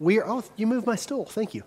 we 0.00 0.20
are, 0.20 0.28
oh, 0.28 0.44
you 0.56 0.66
moved 0.66 0.86
my 0.86 0.96
stool. 0.96 1.24
Thank 1.24 1.54
you. 1.54 1.64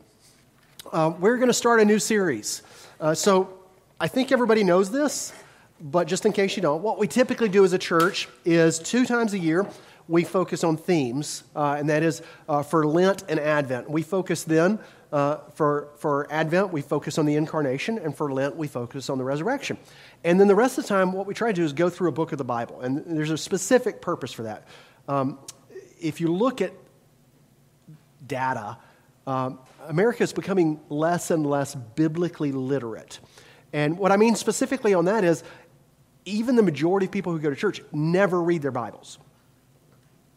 Uh, 0.92 1.14
we're 1.20 1.38
going 1.38 1.50
to 1.50 1.54
start 1.54 1.80
a 1.80 1.86
new 1.86 2.00
series. 2.00 2.64
Uh, 3.00 3.14
so 3.14 3.60
I 4.00 4.08
think 4.08 4.32
everybody 4.32 4.64
knows 4.64 4.90
this, 4.90 5.34
but 5.82 6.08
just 6.08 6.26
in 6.26 6.32
case 6.32 6.56
you 6.56 6.62
don't, 6.62 6.82
what 6.82 6.98
we 6.98 7.08
typically 7.08 7.50
do 7.50 7.66
as 7.66 7.74
a 7.74 7.78
church 7.78 8.30
is 8.46 8.80
two 8.80 9.06
times 9.06 9.34
a 9.34 9.40
year 9.40 9.68
we 10.08 10.24
focus 10.24 10.64
on 10.64 10.78
themes, 10.78 11.44
uh, 11.56 11.76
and 11.78 11.90
that 11.90 12.04
is 12.04 12.22
uh, 12.50 12.64
for 12.64 12.86
Lent 12.86 13.24
and 13.30 13.40
Advent. 13.40 13.90
We 13.90 14.02
focus 14.02 14.44
then 14.44 14.80
uh, 15.12 15.38
for, 15.54 15.90
for 15.98 16.28
Advent, 16.32 16.72
we 16.72 16.82
focus 16.82 17.18
on 17.18 17.26
the 17.26 17.36
incarnation, 17.36 17.98
and 17.98 18.16
for 18.16 18.32
Lent, 18.32 18.56
we 18.56 18.68
focus 18.68 19.10
on 19.10 19.18
the 19.18 19.24
resurrection. 19.24 19.78
And 20.24 20.40
then 20.40 20.48
the 20.48 20.56
rest 20.56 20.78
of 20.78 20.86
the 20.86 20.88
time, 20.88 21.14
what 21.14 21.28
we 21.28 21.34
try 21.34 21.50
to 21.50 21.54
do 21.54 21.64
is 21.64 21.74
go 21.74 21.90
through 21.90 22.10
a 22.10 22.14
book 22.14 22.32
of 22.32 22.38
the 22.38 22.44
Bible, 22.44 22.82
and 22.82 23.04
there's 23.06 23.30
a 23.30 23.38
specific 23.38 24.02
purpose 24.02 24.32
for 24.32 24.44
that. 24.44 24.68
Um, 25.08 25.38
if 26.00 26.20
you 26.20 26.34
look 26.34 26.62
at 26.62 26.74
data, 28.26 28.78
um, 29.28 29.60
America 29.88 30.24
is 30.24 30.34
becoming 30.34 30.80
less 30.90 31.32
and 31.32 31.46
less 31.46 31.76
biblically 31.76 32.52
literate. 32.52 33.20
And 33.74 33.98
what 33.98 34.12
I 34.12 34.18
mean 34.18 34.36
specifically 34.36 34.94
on 34.94 35.06
that 35.06 35.24
is 35.24 35.44
even 36.26 36.56
the 36.56 36.64
majority 36.64 37.06
of 37.06 37.12
people 37.12 37.32
who 37.32 37.40
go 37.40 37.50
to 37.50 37.56
church 37.56 37.82
never 37.92 38.42
read 38.42 38.62
their 38.62 38.72
Bibles. 38.72 39.18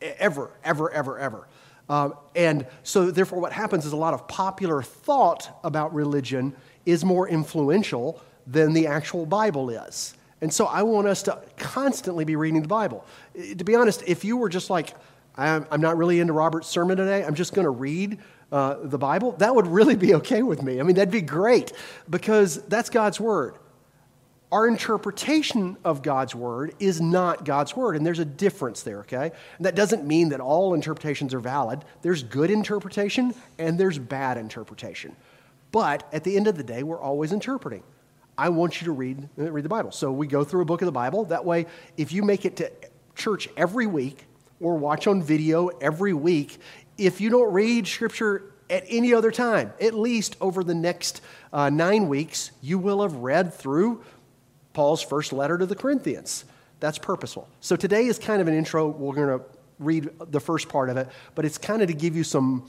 Ever, 0.01 0.51
ever, 0.62 0.91
ever, 0.91 1.19
ever. 1.19 1.48
Um, 1.89 2.15
and 2.34 2.66
so, 2.83 3.11
therefore, 3.11 3.41
what 3.41 3.52
happens 3.52 3.84
is 3.84 3.92
a 3.92 3.97
lot 3.97 4.14
of 4.14 4.27
popular 4.27 4.83
thought 4.83 5.61
about 5.62 5.95
religion 5.95 6.55
is 6.87 7.05
more 7.05 7.28
influential 7.28 8.20
than 8.47 8.73
the 8.73 8.87
actual 8.87 9.27
Bible 9.27 9.69
is. 9.70 10.14
And 10.41 10.53
so, 10.53 10.66
I 10.66 10.83
want 10.83 11.09
us 11.09 11.23
to 11.25 11.42
constantly 11.59 12.25
be 12.25 12.37
reading 12.37 12.62
the 12.62 12.69
Bible. 12.69 13.05
To 13.34 13.64
be 13.64 13.75
honest, 13.75 14.03
if 14.06 14.25
you 14.25 14.39
were 14.39 14.48
just 14.48 14.70
like, 14.70 14.95
I'm, 15.37 15.80
not 15.80 15.97
really 15.97 16.20
into 16.20 16.33
Robert's 16.33 16.69
sermon 16.69 16.97
today, 16.97 17.24
I'm 17.24 17.34
just 17.34 17.55
going 17.55 17.65
to 17.65 17.70
read 17.70 18.19
uh, 18.52 18.77
the 18.83 18.98
Bible, 18.98 19.33
that 19.33 19.55
would 19.55 19.66
really 19.66 19.97
be 19.97 20.15
okay 20.15 20.42
with 20.42 20.62
me. 20.62 20.79
I 20.79 20.84
mean, 20.84 20.95
that'd 20.97 21.11
be 21.11 21.20
great 21.20 21.72
because 22.09 22.62
that's 22.67 22.89
God's 22.89 23.19
Word. 23.19 23.56
Our 24.53 24.69
interpretation 24.69 25.77
of 25.84 26.03
God's 26.03 26.36
Word 26.36 26.75
is 26.78 27.00
not 27.00 27.44
God's 27.44 27.75
Word, 27.75 27.97
and 27.97 28.06
there's 28.06 28.20
a 28.20 28.25
difference 28.25 28.83
there, 28.83 29.00
okay? 29.00 29.33
And 29.56 29.67
that 29.67 29.75
doesn't 29.75 30.06
mean 30.06 30.28
that 30.28 30.41
all 30.41 30.75
interpretations 30.75 31.34
are 31.34 31.41
valid. 31.41 31.84
There's 32.03 32.22
good 32.22 32.50
interpretation 32.50 33.34
and 33.59 33.81
there's 33.81 33.98
bad 33.98 34.39
interpretation. 34.39 35.16
But 35.72 36.09
at 36.12 36.22
the 36.22 36.37
end 36.37 36.47
of 36.47 36.56
the 36.56 36.62
day, 36.62 36.84
we're 36.84 37.00
always 37.00 37.33
interpreting. 37.33 37.83
I 38.39 38.50
want 38.50 38.81
you 38.81 38.84
to 38.84 38.92
read, 38.92 39.28
read 39.37 39.64
the 39.64 39.69
Bible. 39.69 39.91
So 39.91 40.12
we 40.12 40.28
go 40.28 40.44
through 40.44 40.62
a 40.62 40.64
book 40.64 40.83
of 40.83 40.87
the 40.87 40.92
Bible. 40.92 41.25
That 41.25 41.44
way, 41.44 41.66
if 41.97 42.12
you 42.12 42.22
make 42.22 42.44
it 42.44 42.56
to 42.59 42.70
church 43.16 43.48
every 43.56 43.87
week 43.87 44.27
or 44.65 44.77
watch 44.77 45.07
on 45.07 45.23
video 45.23 45.69
every 45.83 46.15
week, 46.15 46.59
if 46.97 47.20
you 47.20 47.29
don't 47.29 47.53
read 47.53 47.87
Scripture 47.87 48.55
at 48.71 48.83
any 48.89 49.12
other 49.12 49.31
time, 49.31 49.75
at 49.79 49.93
least 49.93 50.37
over 50.41 50.65
the 50.65 50.75
next 50.75 51.21
uh, 51.53 51.69
nine 51.69 52.09
weeks, 52.09 52.51
you 52.62 52.79
will 52.79 53.03
have 53.03 53.15
read 53.17 53.53
through 53.53 54.03
Paul's 54.73 55.03
first 55.03 55.34
letter 55.34 55.59
to 55.59 55.67
the 55.67 55.75
Corinthians. 55.75 56.47
That's 56.81 56.97
purposeful. 56.97 57.47
So 57.61 57.77
today 57.77 58.06
is 58.06 58.19
kind 58.19 58.41
of 58.41 58.48
an 58.48 58.55
intro. 58.55 58.89
We're 58.89 59.15
going 59.15 59.39
to 59.39 59.45
read 59.79 60.09
the 60.31 60.41
first 60.41 60.71
part 60.71 60.89
of 60.89 60.97
it, 60.97 61.09
but 61.34 61.45
it's 61.45 61.59
kind 61.59 61.83
of 61.83 61.89
to 61.89 61.95
give 61.95 62.17
you 62.17 62.25
some, 62.25 62.67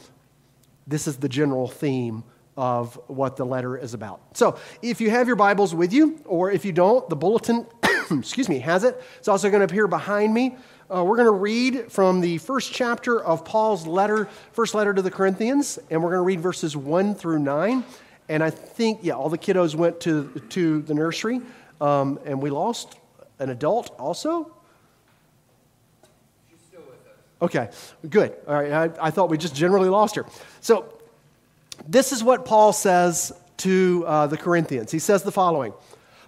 this 0.85 1.07
is 1.07 1.15
the 1.15 1.29
general 1.29 1.67
theme 1.67 2.25
of 2.57 2.99
what 3.07 3.37
the 3.37 3.45
letter 3.45 3.77
is 3.77 3.93
about. 3.93 4.19
So 4.33 4.59
if 4.81 4.99
you 4.99 5.09
have 5.11 5.27
your 5.27 5.37
Bibles 5.37 5.73
with 5.73 5.93
you, 5.93 6.19
or 6.25 6.51
if 6.51 6.65
you 6.65 6.73
don't, 6.73 7.07
the 7.09 7.15
bulletin, 7.15 7.65
excuse 8.11 8.49
me, 8.49 8.59
has 8.59 8.83
it. 8.83 9.01
It's 9.17 9.29
also 9.29 9.49
going 9.49 9.61
to 9.61 9.65
appear 9.65 9.87
behind 9.87 10.33
me. 10.33 10.57
Uh, 10.87 11.03
we're 11.03 11.15
going 11.15 11.25
to 11.25 11.31
read 11.31 11.91
from 11.91 12.21
the 12.21 12.37
first 12.37 12.71
chapter 12.71 13.19
of 13.19 13.43
Paul's 13.43 13.87
letter, 13.87 14.29
first 14.51 14.75
letter 14.75 14.93
to 14.93 15.01
the 15.01 15.09
Corinthians, 15.09 15.79
and 15.89 16.03
we're 16.03 16.11
going 16.11 16.19
to 16.19 16.25
read 16.25 16.39
verses 16.39 16.77
1 16.77 17.15
through 17.15 17.39
9. 17.39 17.83
And 18.29 18.43
I 18.43 18.51
think, 18.51 18.99
yeah, 19.01 19.13
all 19.13 19.29
the 19.29 19.37
kiddos 19.37 19.73
went 19.73 19.99
to, 20.01 20.29
to 20.49 20.83
the 20.83 20.93
nursery, 20.93 21.41
um, 21.81 22.19
and 22.23 22.39
we 22.39 22.51
lost 22.51 22.99
an 23.39 23.49
adult 23.49 23.95
also. 23.97 24.51
She's 26.51 26.59
still 26.67 26.81
with 26.81 26.99
us. 27.07 27.17
Okay, 27.41 27.69
good. 28.07 28.35
All 28.47 28.53
right, 28.53 28.71
I, 28.71 29.07
I 29.07 29.09
thought 29.09 29.31
we 29.31 29.39
just 29.39 29.55
generally 29.55 29.89
lost 29.89 30.15
her. 30.15 30.25
So, 30.61 30.93
this 31.87 32.11
is 32.11 32.23
what 32.23 32.45
Paul 32.45 32.73
says 32.73 33.33
to 33.57 34.03
uh, 34.05 34.27
the 34.27 34.37
Corinthians. 34.37 34.91
He 34.91 34.99
says 34.99 35.23
the 35.23 35.31
following 35.31 35.73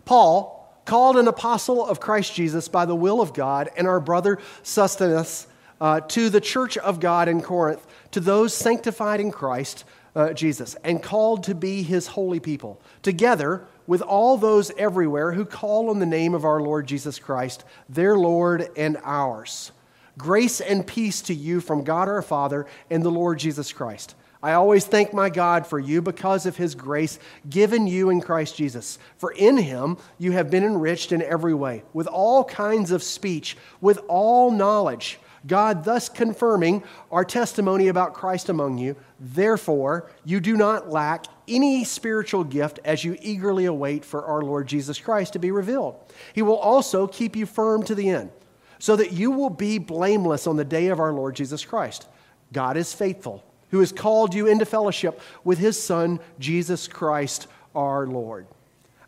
Paul, 0.05 0.56
called 0.87 1.17
an 1.17 1.27
apostle 1.27 1.85
of 1.85 1.99
Christ 1.99 2.33
Jesus 2.33 2.67
by 2.67 2.85
the 2.85 2.95
will 2.95 3.21
of 3.21 3.33
God, 3.33 3.69
and 3.77 3.87
our 3.87 3.99
brother 3.99 4.39
Sosthenes, 4.63 5.45
uh, 5.79 5.99
to 5.99 6.29
the 6.29 6.41
church 6.41 6.77
of 6.77 6.99
God 6.99 7.27
in 7.27 7.41
Corinth, 7.41 7.85
to 8.11 8.19
those 8.19 8.53
sanctified 8.53 9.19
in 9.19 9.31
Christ 9.31 9.83
uh, 10.15 10.33
Jesus, 10.33 10.75
and 10.83 11.03
called 11.03 11.43
to 11.43 11.53
be 11.53 11.83
his 11.83 12.07
holy 12.07 12.39
people, 12.39 12.81
together 13.03 13.67
with 13.85 14.01
all 14.01 14.37
those 14.37 14.71
everywhere 14.77 15.33
who 15.33 15.45
call 15.45 15.89
on 15.89 15.99
the 15.99 16.05
name 16.05 16.33
of 16.33 16.45
our 16.45 16.61
Lord 16.61 16.87
Jesus 16.87 17.19
Christ, 17.19 17.63
their 17.89 18.17
Lord 18.17 18.69
and 18.75 18.97
ours. 19.03 19.71
Grace 20.17 20.61
and 20.61 20.87
peace 20.87 21.21
to 21.23 21.33
you 21.33 21.61
from 21.61 21.83
God 21.83 22.07
our 22.07 22.23
Father 22.23 22.65
and 22.89 23.03
the 23.03 23.11
Lord 23.11 23.37
Jesus 23.37 23.71
Christ. 23.71 24.15
I 24.41 24.53
always 24.53 24.85
thank 24.85 25.13
my 25.13 25.29
God 25.29 25.65
for 25.65 25.79
you 25.79 26.01
because 26.01 26.45
of 26.45 26.57
his 26.57 26.75
grace 26.75 27.17
given 27.49 27.87
you 27.87 28.09
in 28.09 28.21
Christ 28.21 28.55
Jesus. 28.55 28.99
For 29.17 29.31
in 29.31 29.57
him 29.57 29.97
you 30.19 30.31
have 30.33 30.51
been 30.51 30.63
enriched 30.63 31.11
in 31.11 31.21
every 31.23 31.53
way, 31.53 31.83
with 31.93 32.07
all 32.07 32.43
kinds 32.43 32.91
of 32.91 33.01
speech, 33.01 33.57
with 33.81 33.99
all 34.07 34.51
knowledge. 34.51 35.19
God 35.45 35.83
thus 35.83 36.09
confirming 36.09 36.83
our 37.11 37.23
testimony 37.23 37.87
about 37.87 38.13
Christ 38.13 38.49
among 38.49 38.77
you. 38.77 38.95
Therefore, 39.19 40.11
you 40.25 40.39
do 40.39 40.57
not 40.57 40.89
lack 40.89 41.25
any 41.47 41.83
spiritual 41.83 42.43
gift 42.43 42.79
as 42.83 43.03
you 43.03 43.17
eagerly 43.21 43.65
await 43.65 44.03
for 44.03 44.25
our 44.25 44.41
Lord 44.41 44.67
Jesus 44.67 44.99
Christ 44.99 45.33
to 45.33 45.39
be 45.39 45.51
revealed. 45.51 45.95
He 46.33 46.41
will 46.41 46.57
also 46.57 47.07
keep 47.07 47.35
you 47.35 47.45
firm 47.45 47.83
to 47.83 47.95
the 47.95 48.09
end, 48.09 48.29
so 48.77 48.95
that 48.97 49.13
you 49.13 49.31
will 49.31 49.49
be 49.49 49.77
blameless 49.77 50.45
on 50.45 50.57
the 50.57 50.65
day 50.65 50.87
of 50.87 50.99
our 50.99 51.13
Lord 51.13 51.35
Jesus 51.35 51.65
Christ. 51.65 52.07
God 52.51 52.77
is 52.77 52.93
faithful 52.93 53.43
who 53.71 53.79
has 53.79 53.91
called 53.91 54.33
you 54.33 54.47
into 54.47 54.65
fellowship 54.65 55.21
with 55.43 55.57
his 55.59 55.81
Son, 55.81 56.19
Jesus 56.39 56.87
Christ 56.87 57.47
our 57.75 58.07
Lord. 58.07 58.47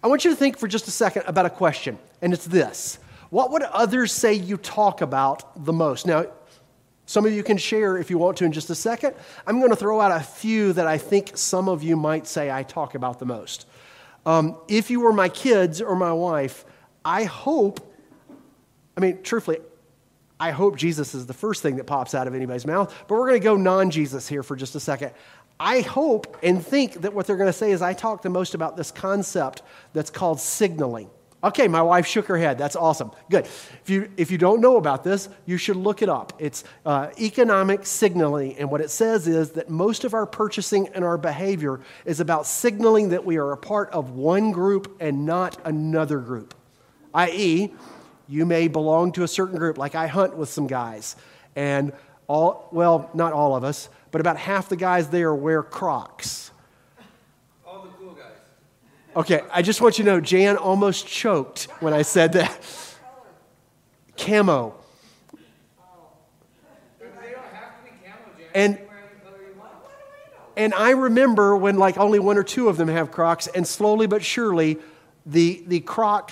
I 0.04 0.08
want 0.08 0.24
you 0.24 0.32
to 0.32 0.36
think 0.36 0.58
for 0.58 0.68
just 0.68 0.88
a 0.88 0.92
second 0.92 1.24
about 1.28 1.46
a 1.46 1.50
question, 1.50 1.98
and 2.22 2.34
it's 2.34 2.46
this 2.46 3.00
What 3.30 3.52
would 3.52 3.64
others 3.64 4.12
say 4.14 4.34
you 4.34 4.58
talk 4.58 5.02
about 5.02 5.66
the 5.66 5.74
most? 5.74 6.06
Now, 6.06 6.28
some 7.06 7.26
of 7.26 7.34
you 7.34 7.42
can 7.42 7.58
share 7.58 7.98
if 7.98 8.12
you 8.12 8.20
want 8.20 8.38
to 8.38 8.46
in 8.46 8.52
just 8.52 8.70
a 8.70 8.76
second. 8.76 9.16
I'm 9.48 9.58
going 9.60 9.72
to 9.72 9.76
throw 9.76 10.00
out 10.00 10.12
a 10.12 10.24
few 10.24 10.74
that 10.74 10.86
I 10.86 11.00
think 11.00 11.36
some 11.38 11.68
of 11.68 11.82
you 11.82 11.96
might 11.96 12.28
say 12.28 12.52
I 12.52 12.62
talk 12.62 12.94
about 12.94 13.18
the 13.18 13.26
most. 13.26 13.66
Um, 14.28 14.58
if 14.68 14.92
you 14.92 15.00
were 15.00 15.12
my 15.12 15.28
kids 15.28 15.82
or 15.82 15.96
my 15.96 16.14
wife, 16.14 16.66
I 17.04 17.24
hope, 17.24 17.80
I 18.96 19.02
mean, 19.02 19.24
truthfully, 19.24 19.58
I 20.40 20.52
hope 20.52 20.78
Jesus 20.78 21.14
is 21.14 21.26
the 21.26 21.34
first 21.34 21.62
thing 21.62 21.76
that 21.78 21.86
pops 21.86 22.16
out 22.16 22.28
of 22.28 22.34
anybody's 22.34 22.66
mouth, 22.66 22.96
but 23.08 23.16
we're 23.16 23.28
going 23.28 23.42
to 23.42 23.44
go 23.44 23.58
non 23.58 23.92
Jesus 23.92 24.28
here 24.28 24.44
for 24.44 24.56
just 24.56 24.76
a 24.76 24.80
second. 24.80 25.12
I 25.60 25.82
hope 25.82 26.38
and 26.42 26.66
think 26.66 27.02
that 27.02 27.14
what 27.14 27.28
they're 27.28 27.36
going 27.36 27.50
to 27.50 27.54
say 27.54 27.72
is 27.72 27.82
I 27.82 27.94
talk 27.94 28.22
the 28.22 28.30
most 28.30 28.56
about 28.56 28.78
this 28.78 28.92
concept 28.92 29.62
that's 29.92 30.10
called 30.10 30.40
signaling. 30.40 31.10
Okay, 31.42 31.70
my 31.70 31.82
wife 31.82 32.06
shook 32.06 32.28
her 32.28 32.38
head. 32.38 32.58
That's 32.58 32.76
awesome. 32.76 33.12
Good. 33.30 33.46
If 33.46 33.90
you, 33.90 34.10
if 34.18 34.30
you 34.30 34.38
don't 34.38 34.60
know 34.60 34.76
about 34.76 35.06
this, 35.06 35.30
you 35.46 35.58
should 35.58 35.78
look 35.78 36.02
it 36.02 36.10
up. 36.10 36.34
It's 36.38 36.66
uh, 36.86 37.10
economic 37.20 37.86
signaling. 37.86 38.58
And 38.58 38.70
what 38.70 38.82
it 38.82 38.90
says 38.90 39.26
is 39.26 39.52
that 39.52 39.70
most 39.70 40.04
of 40.04 40.14
our 40.14 40.26
purchasing 40.26 40.90
and 40.90 41.06
our 41.06 41.18
behavior 41.18 41.80
is 42.04 42.20
about 42.20 42.46
signaling 42.46 43.10
that 43.10 43.26
we 43.26 43.38
are 43.38 43.54
a 43.54 43.58
part 43.58 43.90
of 43.92 44.12
one 44.12 44.52
group 44.52 44.98
and 45.00 45.26
not 45.26 45.58
another 45.66 46.20
group. 46.20 46.56
I.e., 47.14 47.74
you 48.30 48.46
may 48.46 48.68
belong 48.68 49.12
to 49.14 49.24
a 49.24 49.28
certain 49.28 49.58
group, 49.58 49.78
like 49.78 49.96
I 49.96 50.08
hunt 50.08 50.38
with 50.38 50.50
some 50.50 50.68
guys, 50.68 51.16
and 51.56 51.92
all, 52.28 52.70
well, 52.72 53.10
not 53.16 53.34
all 53.34 53.56
of 53.56 53.64
us, 53.64 53.90
but 54.12 54.22
about 54.22 54.38
half 54.38 54.70
the 54.70 54.76
guys 54.76 55.10
there 55.10 55.34
wear 55.34 55.64
Crocs. 55.64 56.52
All 57.66 57.82
the 57.82 57.90
cool 57.90 58.12
guys. 58.12 58.38
Okay, 59.16 59.42
I 59.52 59.64
just 59.64 59.82
want 59.82 59.98
you 59.98 60.06
to 60.06 60.12
know 60.12 60.22
Jan 60.22 60.56
almost 60.58 61.08
choked 61.08 61.64
when 61.80 61.92
I 61.92 62.04
said 62.04 62.34
that. 62.34 62.66
Camo. 64.16 64.76
They 67.00 67.32
don't 67.32 67.44
have 67.54 67.78
to 67.78 67.84
be 67.84 67.90
camo, 68.04 68.38
Jan. 68.38 68.48
And- 68.54 68.74
You 68.74 68.78
can 68.78 68.88
wear 68.88 68.98
any 69.12 69.22
color 69.24 69.38
you 69.42 69.60
want. 69.60 69.72
And 70.56 70.74
I 70.76 70.92
remember 70.92 71.58
when 71.58 71.78
like 71.78 71.98
only 71.98 72.20
one 72.20 72.38
or 72.38 72.44
two 72.44 72.70
of 72.70 72.78
them 72.78 72.90
have 72.90 73.12
Crocs, 73.12 73.48
and 73.48 73.68
slowly 73.68 74.06
but 74.06 74.24
surely, 74.24 74.78
the 75.26 75.64
the 75.68 75.80
Croc 75.80 76.32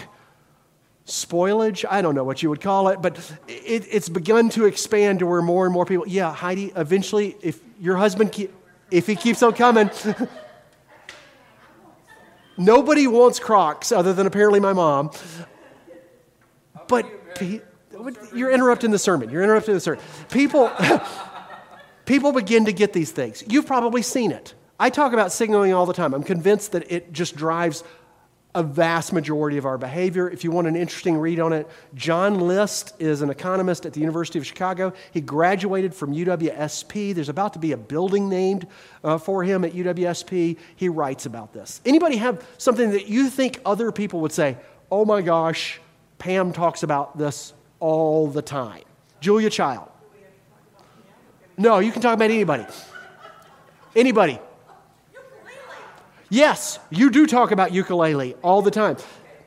spoilage, 1.07 1.85
I 1.89 2.01
don't 2.01 2.15
know 2.15 2.25
what 2.25 2.43
you 2.43 2.49
would 2.49 2.61
call 2.61 2.89
it, 2.89 3.01
but 3.01 3.17
it, 3.47 3.87
it's 3.89 4.09
begun 4.09 4.49
to 4.51 4.65
expand 4.65 5.19
to 5.19 5.25
where 5.25 5.41
more 5.41 5.65
and 5.65 5.73
more 5.73 5.85
people, 5.85 6.07
yeah, 6.07 6.33
Heidi, 6.33 6.73
eventually, 6.75 7.37
if 7.41 7.59
your 7.79 7.95
husband, 7.95 8.49
if 8.91 9.07
he 9.07 9.15
keeps 9.15 9.41
on 9.41 9.53
coming, 9.53 9.89
nobody 12.57 13.07
wants 13.07 13.39
Crocs 13.39 13.91
other 13.91 14.13
than 14.13 14.27
apparently 14.27 14.59
my 14.59 14.73
mom. 14.73 15.11
But 16.89 17.05
you're 18.33 18.51
interrupting 18.51 18.91
the 18.91 18.99
sermon. 18.99 19.29
You're 19.29 19.43
interrupting 19.43 19.73
the 19.73 19.79
sermon. 19.79 20.03
People, 20.29 20.71
people 22.05 22.33
begin 22.33 22.65
to 22.65 22.73
get 22.73 22.91
these 22.91 23.11
things. 23.11 23.43
You've 23.47 23.65
probably 23.65 24.01
seen 24.01 24.31
it. 24.31 24.53
I 24.79 24.89
talk 24.89 25.13
about 25.13 25.31
signaling 25.31 25.73
all 25.73 25.85
the 25.85 25.93
time. 25.93 26.13
I'm 26.13 26.23
convinced 26.23 26.73
that 26.73 26.91
it 26.91 27.11
just 27.11 27.35
drives 27.35 27.83
a 28.57 28.63
vast 28.63 29.13
majority 29.13 29.59
of 29.59 29.67
our 29.67 29.77
behavior. 29.77 30.27
If 30.27 30.43
you 30.43 30.49
want 30.49 30.67
an 30.67 30.75
interesting 30.75 31.15
read 31.15 31.39
on 31.39 31.53
it, 31.53 31.69
John 31.93 32.39
List 32.39 32.93
is 32.97 33.21
an 33.21 33.29
economist 33.29 33.85
at 33.85 33.93
the 33.93 33.99
University 33.99 34.39
of 34.39 34.47
Chicago. 34.47 34.93
He 35.11 35.21
graduated 35.21 35.93
from 35.93 36.11
UWSP. 36.11 37.13
There's 37.13 37.29
about 37.29 37.53
to 37.53 37.59
be 37.59 37.73
a 37.73 37.77
building 37.77 38.27
named 38.27 38.65
uh, 39.03 39.19
for 39.19 39.43
him 39.43 39.63
at 39.63 39.73
UWSP. 39.73 40.57
He 40.75 40.89
writes 40.89 41.27
about 41.27 41.53
this. 41.53 41.81
Anybody 41.85 42.17
have 42.17 42.43
something 42.57 42.89
that 42.91 43.07
you 43.07 43.29
think 43.29 43.61
other 43.63 43.91
people 43.91 44.21
would 44.21 44.31
say, 44.31 44.57
oh 44.91 45.05
my 45.05 45.21
gosh, 45.21 45.79
Pam 46.17 46.51
talks 46.51 46.81
about 46.81 47.15
this 47.15 47.53
all 47.79 48.27
the 48.27 48.41
time? 48.41 48.81
Julia 49.19 49.51
Child. 49.51 49.87
No, 51.59 51.77
you 51.77 51.91
can 51.91 52.01
talk 52.01 52.15
about 52.15 52.31
anybody. 52.31 52.65
Anybody. 53.95 54.39
Yes, 56.29 56.79
you 56.89 57.09
do 57.09 57.25
talk 57.25 57.51
about 57.51 57.73
ukulele 57.73 58.35
all 58.43 58.61
the 58.61 58.71
time. 58.71 58.97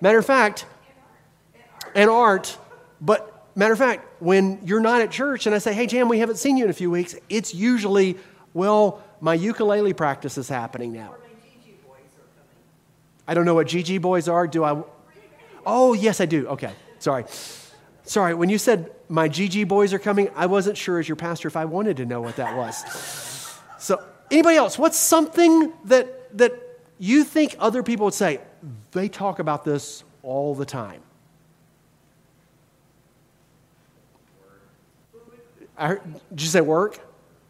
Matter 0.00 0.18
of 0.18 0.26
fact, 0.26 0.64
and 1.94 2.08
art, 2.08 2.56
but 3.00 3.48
matter 3.54 3.72
of 3.72 3.78
fact, 3.78 4.22
when 4.22 4.60
you're 4.64 4.80
not 4.80 5.00
at 5.00 5.10
church 5.10 5.46
and 5.46 5.54
I 5.54 5.58
say, 5.58 5.74
hey, 5.74 5.86
Jam, 5.86 6.08
we 6.08 6.20
haven't 6.20 6.36
seen 6.36 6.56
you 6.56 6.64
in 6.64 6.70
a 6.70 6.74
few 6.74 6.90
weeks, 6.90 7.14
it's 7.28 7.54
usually, 7.54 8.16
well, 8.54 9.02
my 9.20 9.34
ukulele 9.34 9.92
practice 9.92 10.38
is 10.38 10.48
happening 10.48 10.92
now. 10.92 11.14
I 13.28 13.34
don't 13.34 13.44
know 13.44 13.54
what 13.54 13.68
GG 13.68 14.00
boys 14.00 14.28
are. 14.28 14.46
Do 14.46 14.64
I? 14.64 14.82
Oh, 15.64 15.92
yes, 15.92 16.20
I 16.20 16.26
do. 16.26 16.48
Okay, 16.48 16.72
sorry. 16.98 17.26
Sorry, 18.02 18.34
when 18.34 18.48
you 18.48 18.58
said 18.58 18.90
my 19.08 19.28
GG 19.28 19.68
boys 19.68 19.92
are 19.92 20.00
coming, 20.00 20.30
I 20.34 20.46
wasn't 20.46 20.76
sure 20.76 20.98
as 20.98 21.08
your 21.08 21.14
pastor 21.14 21.46
if 21.46 21.56
I 21.56 21.66
wanted 21.66 21.98
to 21.98 22.06
know 22.06 22.20
what 22.20 22.36
that 22.36 22.56
was. 22.56 23.56
So, 23.78 24.02
anybody 24.32 24.56
else? 24.56 24.78
What's 24.78 24.98
something 24.98 25.72
that, 25.84 26.36
that 26.38 26.69
you 27.00 27.24
think 27.24 27.56
other 27.58 27.82
people 27.82 28.04
would 28.04 28.14
say, 28.14 28.40
they 28.92 29.08
talk 29.08 29.38
about 29.38 29.64
this 29.64 30.04
all 30.22 30.54
the 30.54 30.66
time. 30.66 31.00
I 35.78 35.88
heard, 35.88 36.02
did 36.28 36.42
you 36.42 36.48
say 36.48 36.60
work? 36.60 37.00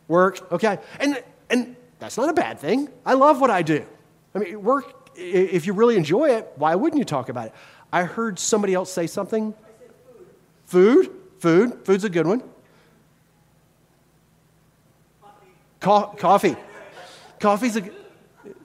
Work, 0.06 0.52
okay. 0.52 0.78
And, 1.00 1.20
and 1.50 1.74
that's 1.98 2.16
not 2.16 2.28
a 2.28 2.32
bad 2.32 2.60
thing. 2.60 2.88
I 3.04 3.14
love 3.14 3.40
what 3.40 3.50
I 3.50 3.62
do. 3.62 3.84
I 4.36 4.38
mean, 4.38 4.62
work, 4.62 5.10
if 5.16 5.66
you 5.66 5.72
really 5.72 5.96
enjoy 5.96 6.30
it, 6.30 6.48
why 6.54 6.76
wouldn't 6.76 6.98
you 6.98 7.04
talk 7.04 7.28
about 7.28 7.48
it? 7.48 7.54
I 7.92 8.04
heard 8.04 8.38
somebody 8.38 8.72
else 8.72 8.92
say 8.92 9.08
something. 9.08 9.52
Food. 10.66 11.10
Food? 11.40 11.70
Food. 11.72 11.84
Food's 11.84 12.04
a 12.04 12.08
good 12.08 12.28
one. 12.28 12.44
Co- 15.80 16.14
coffee. 16.16 16.54
Coffee's 17.40 17.76
a, 17.76 17.82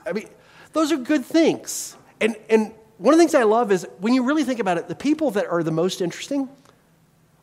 I 0.06 0.14
mean, 0.14 0.28
those 0.76 0.92
are 0.92 0.98
good 0.98 1.24
things. 1.24 1.96
And, 2.20 2.36
and 2.50 2.74
one 2.98 3.14
of 3.14 3.18
the 3.18 3.24
things 3.24 3.34
I 3.34 3.44
love 3.44 3.72
is 3.72 3.88
when 4.00 4.14
you 4.14 4.24
really 4.24 4.44
think 4.44 4.60
about 4.60 4.78
it, 4.78 4.90
the 4.90 4.96
people 4.96 5.32
that 5.32 5.48
are 5.48 5.64
the 5.64 5.72
most 5.72 6.02
interesting 6.02 6.50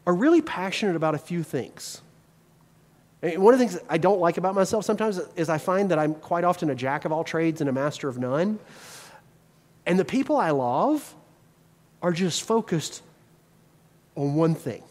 are 0.06 0.14
really 0.14 0.42
passionate 0.42 0.96
about 0.96 1.14
a 1.14 1.18
few 1.18 1.42
things. 1.42 2.02
And 3.22 3.42
one 3.42 3.54
of 3.54 3.58
the 3.58 3.66
things 3.66 3.82
I 3.88 3.96
don't 3.96 4.20
like 4.20 4.36
about 4.36 4.54
myself 4.54 4.84
sometimes 4.84 5.18
is 5.34 5.48
I 5.48 5.56
find 5.56 5.90
that 5.90 5.98
I'm 5.98 6.14
quite 6.14 6.44
often 6.44 6.68
a 6.68 6.74
jack 6.74 7.06
of 7.06 7.12
all 7.12 7.24
trades 7.24 7.62
and 7.62 7.70
a 7.70 7.72
master 7.72 8.06
of 8.06 8.18
none. 8.18 8.58
And 9.86 9.98
the 9.98 10.04
people 10.04 10.36
I 10.36 10.50
love 10.50 11.14
are 12.02 12.12
just 12.12 12.42
focused 12.42 13.02
on 14.14 14.34
one 14.34 14.54
thing 14.54 14.82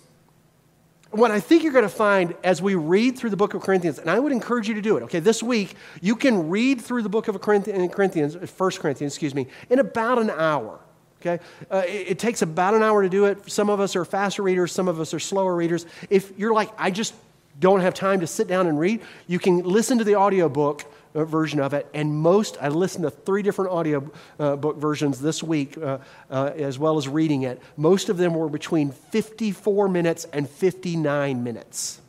what 1.12 1.30
I 1.30 1.40
think 1.40 1.63
you're 1.63 1.74
going 1.74 1.84
to 1.84 1.90
find 1.90 2.36
as 2.44 2.62
we 2.62 2.75
read 2.75 3.18
through 3.18 3.31
the 3.31 3.38
book 3.38 3.54
of 3.54 3.62
Corinthians, 3.62 4.00
and 4.00 4.10
I 4.10 4.19
would 4.19 4.31
encourage 4.31 4.68
you 4.68 4.75
to 4.75 4.81
do 4.81 4.98
it. 4.98 5.04
Okay, 5.04 5.19
this 5.19 5.44
week 5.44 5.75
you 6.02 6.16
can 6.16 6.50
read 6.50 6.81
through 6.81 7.04
the 7.04 7.10
book 7.10 7.28
of 7.28 7.40
Corinthians, 7.42 8.36
First 8.50 8.80
Corinthians, 8.80 9.13
excuse 9.13 9.36
me, 9.36 9.48
in 9.69 9.80
about 9.80 10.19
an 10.19 10.30
hour. 10.30 10.80
Okay, 11.22 11.44
uh, 11.69 11.84
it, 11.86 12.12
it, 12.12 12.19
takes 12.19 12.42
about 12.42 12.74
an 12.74 12.81
hour 12.81 13.04
to 13.04 13.10
do 13.10 13.25
it. 13.25 13.52
Some 13.52 13.69
of 13.69 13.80
us 13.80 13.96
are 13.96 14.04
faster 14.04 14.42
readers, 14.42 14.72
some 14.72 14.88
of 14.88 15.00
us 15.00 15.13
are 15.13 15.19
slower 15.19 15.56
readers. 15.56 15.86
If 16.10 16.38
you're 16.38 16.54
like, 16.54 16.72
I 16.80 16.90
just 16.90 17.13
don't 17.60 17.81
have 17.81 17.94
time 17.94 18.22
to 18.22 18.28
sit 18.28 18.48
down 18.48 18.66
and 18.66 18.80
read, 18.80 19.02
you 19.28 19.38
can 19.38 19.62
listen 19.63 20.00
to 20.00 20.04
the 20.04 20.16
audio 20.16 20.50
book 20.50 20.81
uh, 20.81 20.86
version 21.13 21.60
of 21.60 21.74
it. 21.74 21.88
And 21.94 22.13
most, 22.16 22.58
I 22.62 22.69
listened 22.69 23.04
to 23.04 23.12
three 23.12 23.42
different 23.42 23.72
audio 23.72 24.10
uh, 24.40 24.56
book 24.56 24.78
versions 24.78 25.22
this 25.22 25.44
week, 25.44 25.78
uh, 25.78 26.00
uh, 26.30 26.52
as 26.56 26.80
well 26.80 26.98
as 26.98 27.08
reading 27.08 27.44
it. 27.44 27.62
Most 27.78 28.10
of 28.10 28.18
them 28.18 28.34
were 28.34 28.50
between 28.50 28.92
54 28.92 29.90
minutes 29.90 30.25
and 30.31 30.50
59 30.50 31.44
minutes. 31.44 32.02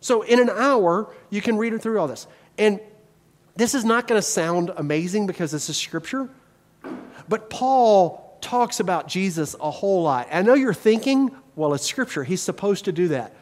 So 0.00 0.22
in 0.22 0.40
an 0.40 0.50
hour, 0.50 1.12
you 1.30 1.40
can 1.40 1.56
read 1.56 1.80
through 1.80 1.98
all 1.98 2.08
this. 2.08 2.26
And 2.56 2.80
this 3.56 3.74
is 3.74 3.84
not 3.84 4.06
going 4.06 4.18
to 4.18 4.26
sound 4.26 4.70
amazing 4.76 5.26
because 5.26 5.50
this 5.50 5.68
is 5.68 5.76
scripture, 5.76 6.28
but 7.28 7.50
Paul 7.50 8.38
talks 8.40 8.80
about 8.80 9.08
Jesus 9.08 9.56
a 9.60 9.70
whole 9.70 10.02
lot. 10.04 10.28
I 10.30 10.42
know 10.42 10.54
you're 10.54 10.72
thinking, 10.72 11.34
well, 11.56 11.74
it's 11.74 11.84
scripture. 11.84 12.24
He's 12.24 12.40
supposed 12.40 12.84
to 12.84 12.92
do 12.92 13.08
that. 13.08 13.34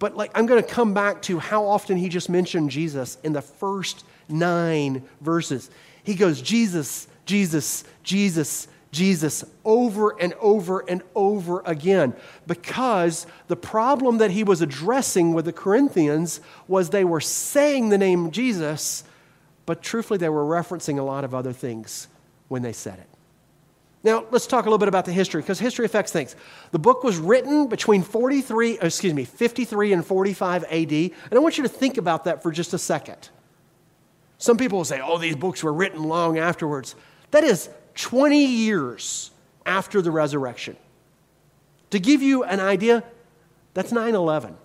But 0.00 0.16
like 0.16 0.32
I'm 0.34 0.46
going 0.46 0.60
to 0.60 0.68
come 0.68 0.92
back 0.92 1.22
to 1.22 1.38
how 1.38 1.66
often 1.66 1.96
he 1.96 2.08
just 2.08 2.28
mentioned 2.28 2.70
Jesus 2.70 3.18
in 3.22 3.32
the 3.32 3.42
first 3.42 4.04
nine 4.28 5.04
verses. 5.20 5.70
He 6.02 6.14
goes, 6.14 6.42
Jesus, 6.42 7.06
Jesus, 7.26 7.84
Jesus, 8.02 8.66
Jesus 8.92 9.44
over 9.64 10.18
and 10.20 10.32
over 10.40 10.80
and 10.88 11.02
over 11.14 11.62
again 11.64 12.14
because 12.46 13.26
the 13.48 13.56
problem 13.56 14.18
that 14.18 14.30
he 14.30 14.42
was 14.42 14.62
addressing 14.62 15.34
with 15.34 15.44
the 15.44 15.52
Corinthians 15.52 16.40
was 16.66 16.90
they 16.90 17.04
were 17.04 17.20
saying 17.20 17.90
the 17.90 17.98
name 17.98 18.30
Jesus, 18.30 19.04
but 19.66 19.82
truthfully, 19.82 20.18
they 20.18 20.30
were 20.30 20.44
referencing 20.44 20.98
a 20.98 21.02
lot 21.02 21.24
of 21.24 21.34
other 21.34 21.52
things 21.52 22.08
when 22.48 22.62
they 22.62 22.72
said 22.72 22.98
it. 22.98 23.09
Now, 24.02 24.24
let's 24.30 24.46
talk 24.46 24.64
a 24.64 24.68
little 24.68 24.78
bit 24.78 24.88
about 24.88 25.04
the 25.04 25.12
history 25.12 25.42
because 25.42 25.58
history 25.58 25.84
affects 25.84 26.10
things. 26.10 26.34
The 26.70 26.78
book 26.78 27.04
was 27.04 27.18
written 27.18 27.68
between 27.68 28.02
43, 28.02 28.78
uh, 28.78 28.86
excuse 28.86 29.12
me, 29.12 29.24
53 29.24 29.92
and 29.92 30.06
45 30.06 30.64
AD, 30.64 30.92
and 30.92 31.12
I 31.32 31.38
want 31.38 31.58
you 31.58 31.64
to 31.64 31.68
think 31.68 31.98
about 31.98 32.24
that 32.24 32.42
for 32.42 32.50
just 32.50 32.72
a 32.72 32.78
second. 32.78 33.28
Some 34.38 34.56
people 34.56 34.78
will 34.78 34.86
say, 34.86 35.02
oh, 35.04 35.18
these 35.18 35.36
books 35.36 35.62
were 35.62 35.72
written 35.72 36.02
long 36.02 36.38
afterwards. 36.38 36.94
That 37.30 37.44
is 37.44 37.68
20 37.96 38.42
years 38.42 39.30
after 39.66 40.00
the 40.00 40.10
resurrection. 40.10 40.76
To 41.90 41.98
give 41.98 42.22
you 42.22 42.44
an 42.44 42.58
idea, 42.58 43.04
that's 43.74 43.92
9 43.92 44.14
11. 44.14 44.56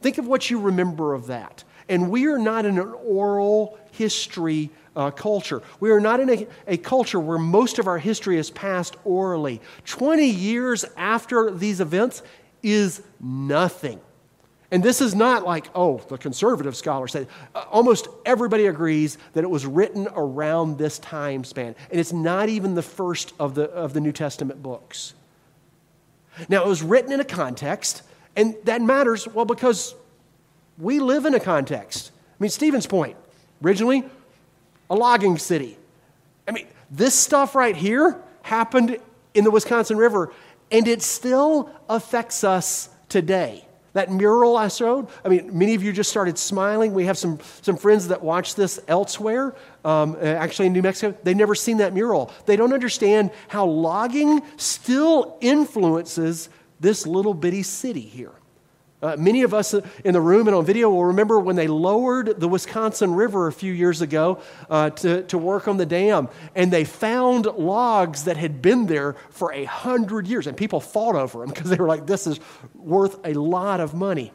Think 0.00 0.18
of 0.18 0.26
what 0.28 0.50
you 0.50 0.60
remember 0.60 1.14
of 1.14 1.26
that. 1.26 1.64
And 1.88 2.10
we 2.10 2.26
are 2.26 2.38
not 2.38 2.64
in 2.64 2.78
an 2.78 2.94
oral 3.04 3.78
history 3.90 4.70
uh, 4.96 5.10
culture. 5.10 5.62
We 5.80 5.90
are 5.90 6.00
not 6.00 6.20
in 6.20 6.30
a, 6.30 6.46
a 6.66 6.76
culture 6.76 7.20
where 7.20 7.38
most 7.38 7.78
of 7.78 7.86
our 7.86 7.98
history 7.98 8.38
is 8.38 8.50
passed 8.50 8.96
orally. 9.04 9.60
20 9.86 10.26
years 10.26 10.84
after 10.96 11.50
these 11.50 11.80
events 11.80 12.22
is 12.62 13.02
nothing. 13.20 14.00
And 14.70 14.82
this 14.82 15.02
is 15.02 15.14
not 15.14 15.44
like, 15.44 15.66
oh, 15.74 15.98
the 16.08 16.16
conservative 16.16 16.74
scholar 16.74 17.06
say. 17.06 17.26
Uh, 17.54 17.64
almost 17.70 18.08
everybody 18.24 18.66
agrees 18.66 19.18
that 19.34 19.44
it 19.44 19.50
was 19.50 19.66
written 19.66 20.08
around 20.14 20.78
this 20.78 20.98
time 20.98 21.44
span. 21.44 21.74
And 21.90 22.00
it's 22.00 22.12
not 22.12 22.48
even 22.48 22.74
the 22.74 22.82
first 22.82 23.34
of 23.38 23.54
the, 23.54 23.64
of 23.70 23.92
the 23.92 24.00
New 24.00 24.12
Testament 24.12 24.62
books. 24.62 25.12
Now, 26.48 26.64
it 26.64 26.68
was 26.68 26.82
written 26.82 27.12
in 27.12 27.20
a 27.20 27.24
context, 27.24 28.02
and 28.34 28.56
that 28.64 28.80
matters, 28.80 29.28
well, 29.28 29.44
because 29.44 29.94
we 30.78 31.00
live 31.00 31.26
in 31.26 31.34
a 31.34 31.40
context. 31.40 32.10
I 32.40 32.42
mean, 32.42 32.50
Stevens 32.50 32.86
Point 32.86 33.16
originally, 33.62 34.04
a 34.92 34.94
logging 34.94 35.38
city. 35.38 35.78
I 36.46 36.52
mean, 36.52 36.66
this 36.90 37.14
stuff 37.14 37.54
right 37.54 37.74
here 37.74 38.22
happened 38.42 38.98
in 39.32 39.42
the 39.42 39.50
Wisconsin 39.50 39.96
River, 39.96 40.32
and 40.70 40.86
it 40.86 41.00
still 41.00 41.70
affects 41.88 42.44
us 42.44 42.90
today. 43.08 43.66
That 43.94 44.10
mural 44.10 44.56
I 44.56 44.68
showed, 44.68 45.08
I 45.24 45.30
mean, 45.30 45.56
many 45.58 45.74
of 45.74 45.82
you 45.82 45.94
just 45.94 46.10
started 46.10 46.36
smiling. 46.36 46.92
We 46.92 47.06
have 47.06 47.16
some, 47.16 47.38
some 47.62 47.78
friends 47.78 48.08
that 48.08 48.22
watch 48.22 48.54
this 48.54 48.80
elsewhere, 48.86 49.54
um, 49.82 50.14
uh, 50.14 50.24
actually 50.24 50.66
in 50.66 50.74
New 50.74 50.82
Mexico. 50.82 51.16
They've 51.22 51.36
never 51.36 51.54
seen 51.54 51.78
that 51.78 51.94
mural. 51.94 52.30
They 52.44 52.56
don't 52.56 52.74
understand 52.74 53.30
how 53.48 53.64
logging 53.64 54.42
still 54.58 55.38
influences 55.40 56.50
this 56.80 57.06
little 57.06 57.32
bitty 57.32 57.62
city 57.62 58.00
here. 58.00 58.32
Uh, 59.02 59.16
many 59.18 59.42
of 59.42 59.52
us 59.52 59.74
in 60.04 60.12
the 60.12 60.20
room 60.20 60.46
and 60.46 60.54
on 60.54 60.64
video 60.64 60.88
will 60.88 61.06
remember 61.06 61.40
when 61.40 61.56
they 61.56 61.66
lowered 61.66 62.38
the 62.38 62.46
Wisconsin 62.46 63.14
River 63.14 63.48
a 63.48 63.52
few 63.52 63.72
years 63.72 64.00
ago 64.00 64.40
uh, 64.70 64.90
to, 64.90 65.24
to 65.24 65.36
work 65.36 65.66
on 65.66 65.76
the 65.76 65.86
dam, 65.86 66.28
and 66.54 66.72
they 66.72 66.84
found 66.84 67.46
logs 67.46 68.24
that 68.24 68.36
had 68.36 68.62
been 68.62 68.86
there 68.86 69.16
for 69.30 69.52
a 69.52 69.64
hundred 69.64 70.28
years, 70.28 70.46
and 70.46 70.56
people 70.56 70.80
fought 70.80 71.16
over 71.16 71.40
them 71.40 71.48
because 71.48 71.68
they 71.68 71.76
were 71.76 71.88
like, 71.88 72.06
this 72.06 72.28
is 72.28 72.38
worth 72.74 73.18
a 73.26 73.34
lot 73.34 73.80
of 73.80 73.92
money. 73.92 74.32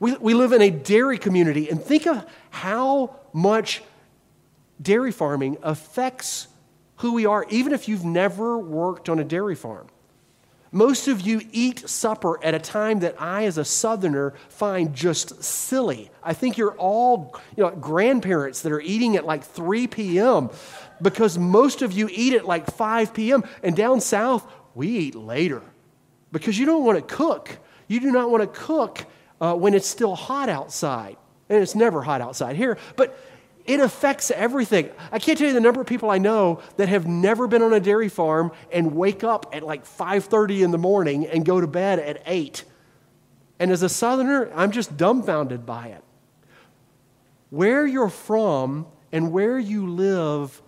We, 0.00 0.16
we 0.16 0.32
live 0.32 0.52
in 0.52 0.62
a 0.62 0.70
dairy 0.70 1.18
community, 1.18 1.68
and 1.68 1.78
think 1.80 2.06
of 2.06 2.26
how 2.48 3.16
much 3.34 3.82
dairy 4.80 5.12
farming 5.12 5.58
affects 5.62 6.48
who 6.96 7.12
we 7.12 7.26
are, 7.26 7.44
even 7.50 7.74
if 7.74 7.86
you've 7.86 8.04
never 8.04 8.58
worked 8.58 9.10
on 9.10 9.18
a 9.18 9.24
dairy 9.24 9.56
farm. 9.56 9.88
Most 10.74 11.06
of 11.06 11.20
you 11.20 11.42
eat 11.52 11.86
supper 11.86 12.42
at 12.42 12.54
a 12.54 12.58
time 12.58 13.00
that 13.00 13.20
I, 13.20 13.44
as 13.44 13.58
a 13.58 13.64
Southerner, 13.64 14.32
find 14.48 14.94
just 14.94 15.44
silly. 15.44 16.10
I 16.22 16.32
think 16.32 16.56
you're 16.56 16.74
all 16.78 17.38
you 17.58 17.62
know, 17.62 17.70
grandparents 17.70 18.62
that 18.62 18.72
are 18.72 18.80
eating 18.80 19.16
at 19.16 19.26
like 19.26 19.44
3 19.44 19.86
p.m. 19.88 20.48
because 21.02 21.36
most 21.36 21.82
of 21.82 21.92
you 21.92 22.08
eat 22.10 22.32
at 22.32 22.46
like 22.46 22.70
5 22.70 23.12
p.m. 23.12 23.44
And 23.62 23.76
down 23.76 24.00
south, 24.00 24.50
we 24.74 24.88
eat 24.88 25.14
later 25.14 25.62
because 26.32 26.58
you 26.58 26.64
don't 26.64 26.84
want 26.84 26.96
to 27.06 27.14
cook. 27.14 27.58
You 27.86 28.00
do 28.00 28.10
not 28.10 28.30
want 28.30 28.42
to 28.42 28.58
cook 28.58 29.04
uh, 29.42 29.54
when 29.54 29.74
it's 29.74 29.86
still 29.86 30.14
hot 30.14 30.48
outside. 30.48 31.18
And 31.50 31.60
it's 31.60 31.74
never 31.74 32.00
hot 32.00 32.22
outside 32.22 32.56
here. 32.56 32.78
But 32.96 33.14
it 33.64 33.80
affects 33.80 34.30
everything. 34.30 34.90
I 35.10 35.18
can't 35.18 35.38
tell 35.38 35.46
you 35.46 35.54
the 35.54 35.60
number 35.60 35.80
of 35.80 35.86
people 35.86 36.10
I 36.10 36.18
know 36.18 36.60
that 36.76 36.88
have 36.88 37.06
never 37.06 37.46
been 37.46 37.62
on 37.62 37.72
a 37.72 37.80
dairy 37.80 38.08
farm 38.08 38.50
and 38.72 38.94
wake 38.94 39.22
up 39.22 39.50
at 39.52 39.62
like 39.62 39.84
5:30 39.84 40.62
in 40.62 40.70
the 40.70 40.78
morning 40.78 41.26
and 41.26 41.44
go 41.44 41.60
to 41.60 41.66
bed 41.66 41.98
at 41.98 42.22
8. 42.26 42.64
And 43.58 43.70
as 43.70 43.82
a 43.82 43.88
southerner, 43.88 44.50
I'm 44.54 44.72
just 44.72 44.96
dumbfounded 44.96 45.64
by 45.64 45.88
it. 45.88 46.02
Where 47.50 47.86
you're 47.86 48.08
from 48.08 48.86
and 49.12 49.30
where 49.30 49.58
you 49.58 49.86
live 49.88 50.60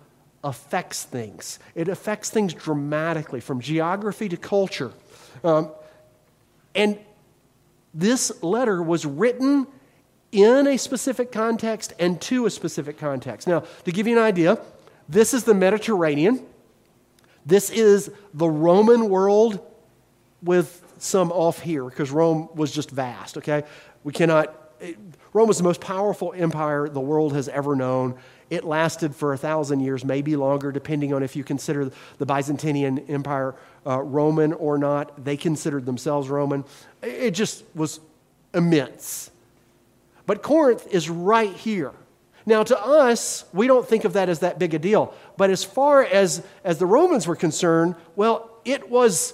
affects 0.43 1.03
things. 1.03 1.59
It 1.73 1.89
affects 1.89 2.29
things 2.29 2.53
dramatically 2.53 3.41
from 3.41 3.59
geography 3.59 4.29
to 4.29 4.37
culture. 4.37 4.93
Um, 5.43 5.71
and 6.75 6.99
this 7.93 8.43
letter 8.43 8.81
was 8.81 9.05
written 9.05 9.67
in 10.35 10.67
a 10.67 10.77
specific 10.77 11.31
context 11.31 11.93
and 11.97 12.19
to 12.21 12.45
a 12.45 12.49
specific 12.49 12.97
context. 12.97 13.47
Now, 13.47 13.63
to 13.85 13.91
give 13.91 14.05
you 14.05 14.17
an 14.17 14.23
idea, 14.23 14.59
this 15.07 15.33
is 15.33 15.45
the 15.45 15.53
Mediterranean. 15.53 16.45
This 17.45 17.69
is 17.69 18.11
the 18.33 18.49
Roman 18.49 19.09
world 19.09 19.59
with 20.43 20.83
some 20.97 21.31
off 21.31 21.61
here 21.61 21.85
because 21.85 22.11
Rome 22.11 22.49
was 22.53 22.71
just 22.71 22.91
vast, 22.91 23.37
okay? 23.37 23.63
We 24.03 24.11
cannot, 24.11 24.53
it, 24.81 24.97
Rome 25.31 25.47
was 25.47 25.57
the 25.57 25.63
most 25.63 25.79
powerful 25.79 26.33
empire 26.35 26.89
the 26.89 26.99
world 26.99 27.33
has 27.33 27.47
ever 27.47 27.75
known. 27.75 28.15
It 28.49 28.63
lasted 28.63 29.15
for 29.15 29.33
a 29.33 29.37
thousand 29.37 29.79
years, 29.79 30.03
maybe 30.03 30.35
longer, 30.35 30.71
depending 30.71 31.13
on 31.13 31.23
if 31.23 31.35
you 31.35 31.43
consider 31.43 31.91
the 32.17 32.25
Byzantine 32.25 32.99
Empire 33.07 33.55
uh, 33.87 34.01
Roman 34.01 34.53
or 34.53 34.77
not. 34.77 35.23
They 35.23 35.37
considered 35.37 35.85
themselves 35.85 36.27
Roman. 36.27 36.65
It 37.01 37.31
just 37.31 37.63
was 37.73 38.01
immense. 38.53 39.31
But 40.25 40.41
Corinth 40.41 40.87
is 40.91 41.09
right 41.09 41.53
here. 41.53 41.91
Now, 42.45 42.63
to 42.63 42.79
us, 42.79 43.45
we 43.53 43.67
don't 43.67 43.87
think 43.87 44.05
of 44.05 44.13
that 44.13 44.29
as 44.29 44.39
that 44.39 44.59
big 44.59 44.73
a 44.73 44.79
deal. 44.79 45.13
But 45.37 45.49
as 45.49 45.63
far 45.63 46.03
as, 46.03 46.43
as 46.63 46.77
the 46.77 46.85
Romans 46.85 47.27
were 47.27 47.35
concerned, 47.35 47.95
well, 48.15 48.51
it 48.63 48.89
was 48.89 49.33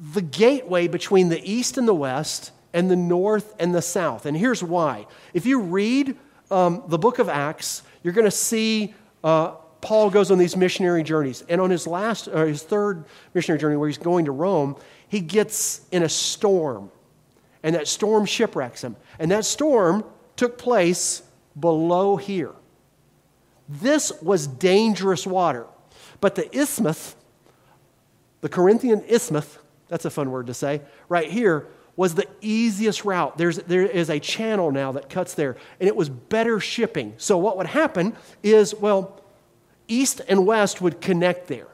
the 0.00 0.22
gateway 0.22 0.88
between 0.88 1.28
the 1.28 1.42
east 1.50 1.76
and 1.76 1.86
the 1.86 1.94
west 1.94 2.52
and 2.72 2.90
the 2.90 2.96
north 2.96 3.54
and 3.58 3.74
the 3.74 3.82
south. 3.82 4.26
And 4.26 4.36
here's 4.36 4.62
why. 4.62 5.06
If 5.34 5.46
you 5.46 5.60
read 5.60 6.16
um, 6.50 6.82
the 6.88 6.98
book 6.98 7.18
of 7.18 7.28
Acts, 7.28 7.82
you're 8.02 8.14
going 8.14 8.24
to 8.24 8.30
see 8.30 8.94
uh, 9.22 9.52
Paul 9.80 10.08
goes 10.08 10.30
on 10.30 10.38
these 10.38 10.56
missionary 10.56 11.02
journeys. 11.02 11.44
And 11.48 11.60
on 11.60 11.68
his 11.68 11.86
last, 11.86 12.28
or 12.28 12.46
his 12.46 12.62
third 12.62 13.04
missionary 13.34 13.60
journey, 13.60 13.76
where 13.76 13.88
he's 13.88 13.98
going 13.98 14.24
to 14.24 14.32
Rome, 14.32 14.76
he 15.08 15.20
gets 15.20 15.82
in 15.92 16.02
a 16.02 16.08
storm 16.08 16.90
and 17.64 17.74
that 17.74 17.88
storm 17.88 18.26
shipwrecks 18.26 18.84
him. 18.84 18.94
And 19.18 19.32
that 19.32 19.44
storm 19.44 20.04
took 20.36 20.58
place 20.58 21.22
below 21.58 22.16
here. 22.16 22.52
This 23.68 24.12
was 24.22 24.46
dangerous 24.46 25.26
water. 25.26 25.66
But 26.20 26.34
the 26.34 26.54
isthmus, 26.56 27.16
the 28.42 28.50
Corinthian 28.50 29.02
isthmus, 29.08 29.58
that's 29.88 30.04
a 30.04 30.10
fun 30.10 30.30
word 30.30 30.46
to 30.48 30.54
say, 30.54 30.82
right 31.08 31.30
here, 31.30 31.66
was 31.96 32.14
the 32.14 32.26
easiest 32.40 33.04
route. 33.04 33.38
There's, 33.38 33.56
there 33.58 33.86
is 33.86 34.10
a 34.10 34.20
channel 34.20 34.70
now 34.70 34.92
that 34.92 35.08
cuts 35.08 35.34
there, 35.34 35.56
and 35.80 35.88
it 35.88 35.96
was 35.96 36.08
better 36.08 36.60
shipping. 36.60 37.14
So, 37.16 37.38
what 37.38 37.56
would 37.56 37.68
happen 37.68 38.14
is, 38.42 38.74
well, 38.74 39.22
east 39.88 40.20
and 40.28 40.44
west 40.44 40.80
would 40.80 41.00
connect 41.00 41.46
there. 41.46 41.68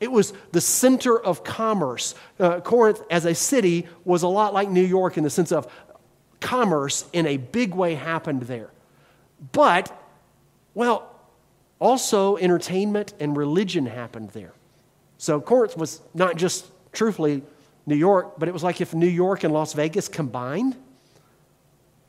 It 0.00 0.10
was 0.10 0.32
the 0.52 0.60
center 0.60 1.18
of 1.18 1.44
commerce. 1.44 2.14
Uh, 2.38 2.60
Corinth, 2.60 3.02
as 3.10 3.24
a 3.24 3.34
city, 3.34 3.86
was 4.04 4.22
a 4.22 4.28
lot 4.28 4.52
like 4.52 4.68
New 4.68 4.84
York 4.84 5.16
in 5.16 5.24
the 5.24 5.30
sense 5.30 5.52
of 5.52 5.72
commerce 6.40 7.06
in 7.12 7.26
a 7.26 7.36
big 7.36 7.74
way 7.74 7.94
happened 7.94 8.42
there. 8.42 8.70
But, 9.52 9.96
well, 10.74 11.10
also 11.78 12.36
entertainment 12.36 13.14
and 13.20 13.36
religion 13.36 13.86
happened 13.86 14.30
there. 14.30 14.52
So 15.18 15.40
Corinth 15.40 15.76
was 15.76 16.00
not 16.12 16.36
just, 16.36 16.66
truthfully, 16.92 17.42
New 17.86 17.96
York, 17.96 18.38
but 18.38 18.48
it 18.48 18.52
was 18.52 18.62
like 18.62 18.80
if 18.80 18.94
New 18.94 19.06
York 19.06 19.44
and 19.44 19.52
Las 19.52 19.72
Vegas 19.72 20.08
combined. 20.08 20.76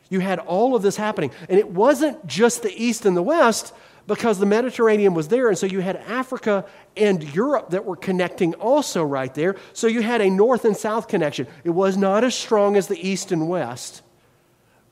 You 0.09 0.19
had 0.19 0.39
all 0.39 0.75
of 0.75 0.81
this 0.81 0.95
happening. 0.95 1.31
And 1.49 1.57
it 1.59 1.69
wasn't 1.69 2.25
just 2.27 2.61
the 2.61 2.71
East 2.71 3.05
and 3.05 3.17
the 3.17 3.23
West, 3.23 3.73
because 4.07 4.39
the 4.39 4.45
Mediterranean 4.45 5.13
was 5.13 5.27
there. 5.27 5.49
And 5.49 5.57
so 5.57 5.65
you 5.65 5.79
had 5.79 5.97
Africa 5.97 6.65
and 6.95 7.23
Europe 7.35 7.71
that 7.71 7.85
were 7.85 7.95
connecting 7.95 8.53
also 8.55 9.03
right 9.03 9.33
there. 9.33 9.55
So 9.73 9.87
you 9.87 10.01
had 10.01 10.21
a 10.21 10.29
north 10.29 10.65
and 10.65 10.77
south 10.77 11.07
connection. 11.07 11.47
It 11.63 11.71
was 11.71 11.97
not 11.97 12.23
as 12.23 12.35
strong 12.35 12.77
as 12.77 12.87
the 12.87 12.99
east 12.99 13.31
and 13.31 13.49
west, 13.49 14.01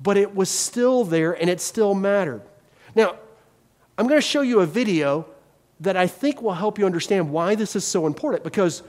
but 0.01 0.17
it 0.17 0.35
was 0.35 0.49
still 0.49 1.03
there 1.03 1.33
and 1.33 1.49
it 1.49 1.61
still 1.61 1.93
mattered. 1.93 2.41
Now, 2.95 3.15
I'm 3.97 4.07
going 4.07 4.19
to 4.19 4.27
show 4.27 4.41
you 4.41 4.61
a 4.61 4.65
video 4.65 5.27
that 5.79 5.95
I 5.95 6.07
think 6.07 6.41
will 6.41 6.53
help 6.53 6.79
you 6.79 6.85
understand 6.85 7.31
why 7.31 7.55
this 7.55 7.75
is 7.75 7.83
so 7.83 8.07
important 8.07 8.43
because 8.43 8.81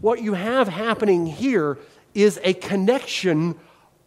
what 0.00 0.22
you 0.22 0.34
have 0.34 0.68
happening 0.68 1.26
here 1.26 1.78
is 2.14 2.40
a 2.42 2.54
connection 2.54 3.54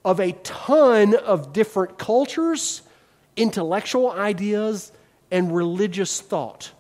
of 0.06 0.20
a 0.20 0.34
ton 0.44 1.15
of 1.15 1.53
different 1.53 1.98
cultures, 1.98 2.82
intellectual 3.36 4.12
ideas, 4.12 4.92
and 5.32 5.56
religious 5.56 6.22
thought. 6.22 6.72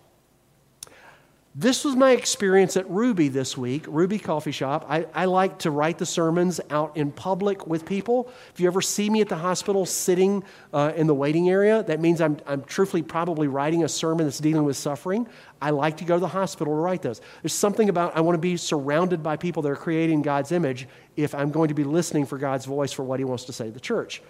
This 1.55 1.85
was 1.85 1.95
my 1.95 2.13
experience 2.13 2.77
at 2.77 2.89
Ruby 2.89 3.27
this 3.27 3.55
week, 3.55 3.85
Ruby 3.87 4.17
Coffee 4.17 4.51
Shop. 4.51 4.87
I, 4.89 5.05
I, 5.13 5.25
like 5.25 5.59
to 5.59 5.69
write 5.69 5.99
the 5.99 6.05
sermons 6.05 6.59
out 6.71 6.97
in 6.97 7.11
public 7.11 7.67
with 7.67 7.85
people. 7.85 8.31
If 8.51 8.59
you 8.59 8.65
ever 8.65 8.81
see 8.81 9.07
me 9.07 9.21
at 9.21 9.29
the 9.29 9.35
hospital 9.35 9.85
sitting 9.85 10.43
uh, 10.73 10.93
in 10.95 11.05
the 11.05 11.13
waiting 11.13 11.51
area, 11.51 11.83
that 11.83 11.99
means 11.99 12.21
I'm, 12.21 12.37
I'm 12.47 12.63
truthfully 12.63 13.03
probably 13.03 13.47
writing 13.47 13.83
a 13.83 13.87
sermon 13.87 14.25
that's 14.25 14.39
dealing 14.39 14.63
with 14.63 14.77
suffering. 14.77 15.27
I 15.61 15.69
like 15.69 15.97
to 15.97 16.05
go 16.05 16.15
to 16.15 16.21
the 16.21 16.27
hospital 16.27 16.73
to 16.73 16.79
write 16.79 17.03
those. 17.03 17.21
There's 17.43 17.53
something 17.53 17.87
about 17.87 18.17
I 18.17 18.21
want 18.21 18.33
to 18.33 18.41
be 18.41 18.57
surrounded 18.57 19.21
by 19.21 19.37
people 19.37 19.61
that 19.61 19.69
are 19.69 19.75
creating 19.75 20.23
God's 20.23 20.51
image 20.51 20.87
if 21.17 21.35
I'm 21.35 21.51
going 21.51 21.67
to 21.67 21.75
be 21.75 21.83
listening 21.83 22.25
for 22.25 22.39
God's 22.39 22.65
voice 22.65 22.91
for 22.91 23.03
what 23.03 23.19
He 23.19 23.25
wants 23.25 23.43
to 23.43 23.53
say 23.53 23.65
to 23.65 23.71
the 23.71 23.79
church. 23.79 24.23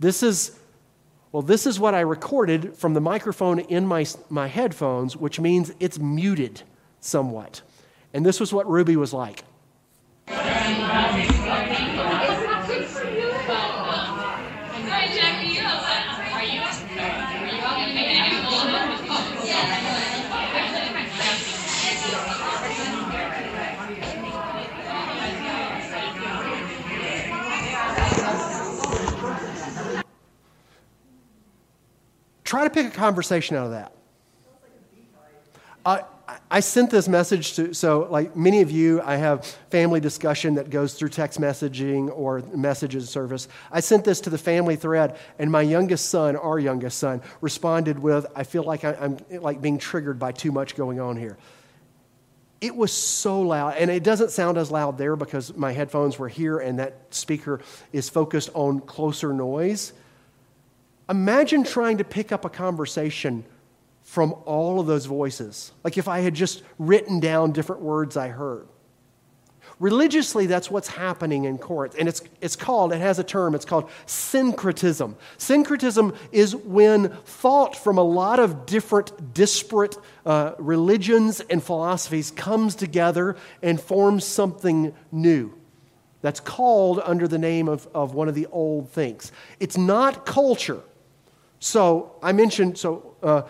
This 0.00 0.22
is 0.22 0.58
well, 1.34 1.42
this 1.42 1.66
is 1.66 1.80
what 1.80 1.96
I 1.96 2.00
recorded 2.02 2.76
from 2.76 2.94
the 2.94 3.00
microphone 3.00 3.58
in 3.58 3.88
my, 3.88 4.06
my 4.30 4.46
headphones, 4.46 5.16
which 5.16 5.40
means 5.40 5.74
it's 5.80 5.98
muted 5.98 6.62
somewhat. 7.00 7.62
And 8.12 8.24
this 8.24 8.38
was 8.38 8.52
what 8.52 8.70
Ruby 8.70 8.94
was 8.94 9.12
like. 9.12 9.42
Try 32.54 32.62
to 32.62 32.70
pick 32.70 32.86
a 32.86 32.90
conversation 32.90 33.56
out 33.56 33.64
of 33.64 33.70
that. 33.72 33.92
I, 35.84 36.04
I 36.48 36.60
sent 36.60 36.88
this 36.88 37.08
message 37.08 37.54
to, 37.54 37.74
so 37.74 38.06
like 38.08 38.36
many 38.36 38.60
of 38.60 38.70
you, 38.70 39.02
I 39.02 39.16
have 39.16 39.44
family 39.70 39.98
discussion 39.98 40.54
that 40.54 40.70
goes 40.70 40.94
through 40.94 41.08
text 41.08 41.40
messaging 41.40 42.16
or 42.16 42.42
messages 42.54 43.10
service. 43.10 43.48
I 43.72 43.80
sent 43.80 44.04
this 44.04 44.20
to 44.20 44.30
the 44.30 44.38
family 44.38 44.76
thread, 44.76 45.18
and 45.40 45.50
my 45.50 45.62
youngest 45.62 46.10
son, 46.10 46.36
our 46.36 46.60
youngest 46.60 46.98
son, 46.98 47.22
responded 47.40 47.98
with, 47.98 48.24
I 48.36 48.44
feel 48.44 48.62
like 48.62 48.84
I'm 48.84 49.18
like 49.32 49.60
being 49.60 49.78
triggered 49.78 50.20
by 50.20 50.30
too 50.30 50.52
much 50.52 50.76
going 50.76 51.00
on 51.00 51.16
here. 51.16 51.36
It 52.60 52.76
was 52.76 52.92
so 52.92 53.40
loud, 53.40 53.74
and 53.78 53.90
it 53.90 54.04
doesn't 54.04 54.30
sound 54.30 54.58
as 54.58 54.70
loud 54.70 54.96
there 54.96 55.16
because 55.16 55.56
my 55.56 55.72
headphones 55.72 56.20
were 56.20 56.28
here 56.28 56.60
and 56.60 56.78
that 56.78 57.12
speaker 57.12 57.62
is 57.92 58.08
focused 58.08 58.50
on 58.54 58.78
closer 58.78 59.32
noise. 59.32 59.92
Imagine 61.08 61.64
trying 61.64 61.98
to 61.98 62.04
pick 62.04 62.32
up 62.32 62.44
a 62.44 62.50
conversation 62.50 63.44
from 64.02 64.34
all 64.44 64.80
of 64.80 64.86
those 64.86 65.06
voices. 65.06 65.72
Like 65.82 65.98
if 65.98 66.08
I 66.08 66.20
had 66.20 66.34
just 66.34 66.62
written 66.78 67.20
down 67.20 67.52
different 67.52 67.82
words 67.82 68.16
I 68.16 68.28
heard. 68.28 68.68
Religiously, 69.80 70.46
that's 70.46 70.70
what's 70.70 70.88
happening 70.88 71.44
in 71.44 71.58
Corinth. 71.58 71.96
And 71.98 72.08
it's, 72.08 72.22
it's 72.40 72.54
called, 72.54 72.92
it 72.92 73.00
has 73.00 73.18
a 73.18 73.24
term, 73.24 73.54
it's 73.54 73.64
called 73.64 73.90
syncretism. 74.06 75.16
Syncretism 75.36 76.14
is 76.30 76.54
when 76.54 77.08
thought 77.08 77.74
from 77.74 77.98
a 77.98 78.02
lot 78.02 78.38
of 78.38 78.66
different, 78.66 79.34
disparate 79.34 79.96
uh, 80.24 80.52
religions 80.58 81.40
and 81.40 81.62
philosophies 81.62 82.30
comes 82.30 82.76
together 82.76 83.36
and 83.62 83.80
forms 83.80 84.24
something 84.24 84.94
new. 85.10 85.52
That's 86.20 86.40
called 86.40 87.00
under 87.04 87.26
the 87.26 87.38
name 87.38 87.68
of, 87.68 87.88
of 87.94 88.14
one 88.14 88.28
of 88.28 88.34
the 88.34 88.46
old 88.46 88.90
things. 88.90 89.32
It's 89.58 89.76
not 89.76 90.24
culture. 90.24 90.80
So 91.64 92.16
I 92.22 92.32
mentioned, 92.32 92.76
so 92.76 93.16
uh, 93.22 93.40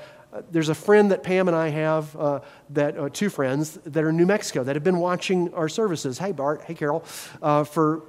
there's 0.52 0.68
a 0.68 0.74
friend 0.74 1.10
that 1.10 1.24
Pam 1.24 1.48
and 1.48 1.56
I 1.56 1.70
have, 1.70 2.14
uh, 2.14 2.40
that 2.70 2.96
uh, 2.96 3.08
two 3.08 3.28
friends 3.28 3.72
that 3.72 4.04
are 4.04 4.10
in 4.10 4.16
New 4.16 4.24
Mexico 4.24 4.62
that 4.62 4.76
have 4.76 4.84
been 4.84 5.00
watching 5.00 5.52
our 5.52 5.68
services. 5.68 6.16
Hey, 6.16 6.30
Bart. 6.30 6.62
Hey, 6.62 6.74
Carol. 6.74 7.04
Uh, 7.42 7.64
for 7.64 8.02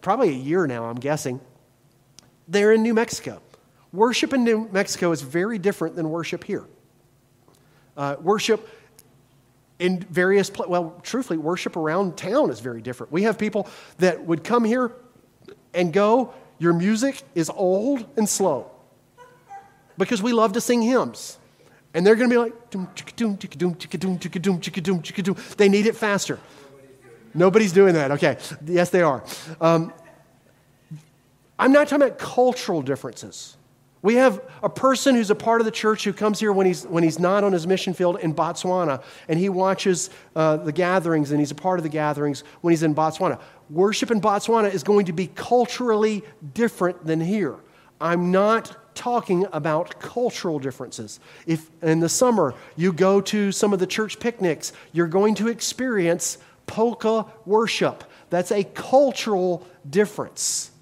probably 0.00 0.30
a 0.30 0.38
year 0.38 0.66
now, 0.66 0.86
I'm 0.86 0.96
guessing. 0.96 1.38
They're 2.48 2.72
in 2.72 2.82
New 2.82 2.94
Mexico. 2.94 3.42
Worship 3.92 4.32
in 4.32 4.42
New 4.42 4.70
Mexico 4.72 5.12
is 5.12 5.20
very 5.20 5.58
different 5.58 5.96
than 5.96 6.08
worship 6.08 6.42
here. 6.42 6.64
Uh, 7.94 8.16
worship 8.18 8.66
in 9.78 10.00
various, 10.00 10.48
pl- 10.48 10.70
well, 10.70 10.98
truthfully, 11.02 11.36
worship 11.36 11.76
around 11.76 12.16
town 12.16 12.48
is 12.48 12.60
very 12.60 12.80
different. 12.80 13.12
We 13.12 13.24
have 13.24 13.36
people 13.36 13.68
that 13.98 14.24
would 14.24 14.44
come 14.44 14.64
here 14.64 14.92
and 15.74 15.92
go, 15.92 16.32
Your 16.58 16.72
music 16.72 17.22
is 17.34 17.50
old 17.50 18.06
and 18.16 18.26
slow 18.26 18.70
because 19.98 20.22
we 20.22 20.32
love 20.32 20.52
to 20.52 20.60
sing 20.60 20.82
hymns. 20.82 21.38
And 21.94 22.06
they're 22.06 22.14
going 22.14 22.28
to 22.28 22.34
be 22.34 22.38
like, 22.38 22.70
doom, 22.70 22.88
doom, 22.94 23.36
doom, 23.36 23.72
doom, 23.74 23.74
doom, 23.74 24.18
doom, 24.18 25.00
doom. 25.00 25.36
They 25.56 25.68
need 25.68 25.86
it 25.86 25.96
faster. 25.96 26.38
Nobody's 27.32 27.72
doing 27.72 27.94
that. 27.94 28.10
Okay. 28.12 28.38
Yes, 28.64 28.90
they 28.90 29.02
are. 29.02 29.24
Um, 29.60 29.92
I'm 31.58 31.72
not 31.72 31.88
talking 31.88 32.06
about 32.06 32.18
cultural 32.18 32.82
differences. 32.82 33.56
We 34.02 34.16
have 34.16 34.40
a 34.62 34.68
person 34.68 35.14
who's 35.14 35.30
a 35.30 35.34
part 35.34 35.60
of 35.60 35.64
the 35.64 35.70
church 35.70 36.04
who 36.04 36.12
comes 36.12 36.38
here 36.38 36.52
when 36.52 36.66
he's, 36.66 36.84
when 36.86 37.02
he's 37.02 37.18
not 37.18 37.44
on 37.44 37.52
his 37.52 37.66
mission 37.66 37.92
field 37.92 38.20
in 38.20 38.34
Botswana, 38.34 39.02
and 39.26 39.38
he 39.38 39.48
watches 39.48 40.10
uh, 40.36 40.58
the 40.58 40.72
gatherings, 40.72 41.30
and 41.30 41.40
he's 41.40 41.50
a 41.50 41.56
part 41.56 41.78
of 41.78 41.82
the 41.82 41.88
gatherings 41.88 42.44
when 42.60 42.72
he's 42.72 42.82
in 42.82 42.94
Botswana. 42.94 43.40
Worship 43.68 44.10
in 44.10 44.20
Botswana 44.20 44.72
is 44.72 44.84
going 44.84 45.06
to 45.06 45.12
be 45.12 45.28
culturally 45.28 46.22
different 46.54 47.04
than 47.04 47.20
here. 47.20 47.56
I'm 48.00 48.30
not 48.30 48.76
talking 48.96 49.46
about 49.52 50.00
cultural 50.00 50.58
differences. 50.58 51.20
If 51.46 51.70
in 51.82 52.00
the 52.00 52.08
summer 52.08 52.54
you 52.74 52.92
go 52.92 53.20
to 53.20 53.52
some 53.52 53.72
of 53.72 53.78
the 53.78 53.86
church 53.86 54.18
picnics, 54.18 54.72
you're 54.92 55.06
going 55.06 55.36
to 55.36 55.48
experience 55.48 56.38
polka 56.66 57.26
worship. 57.44 58.02
That's 58.30 58.50
a 58.50 58.64
cultural 58.64 59.64
difference. 59.88 60.72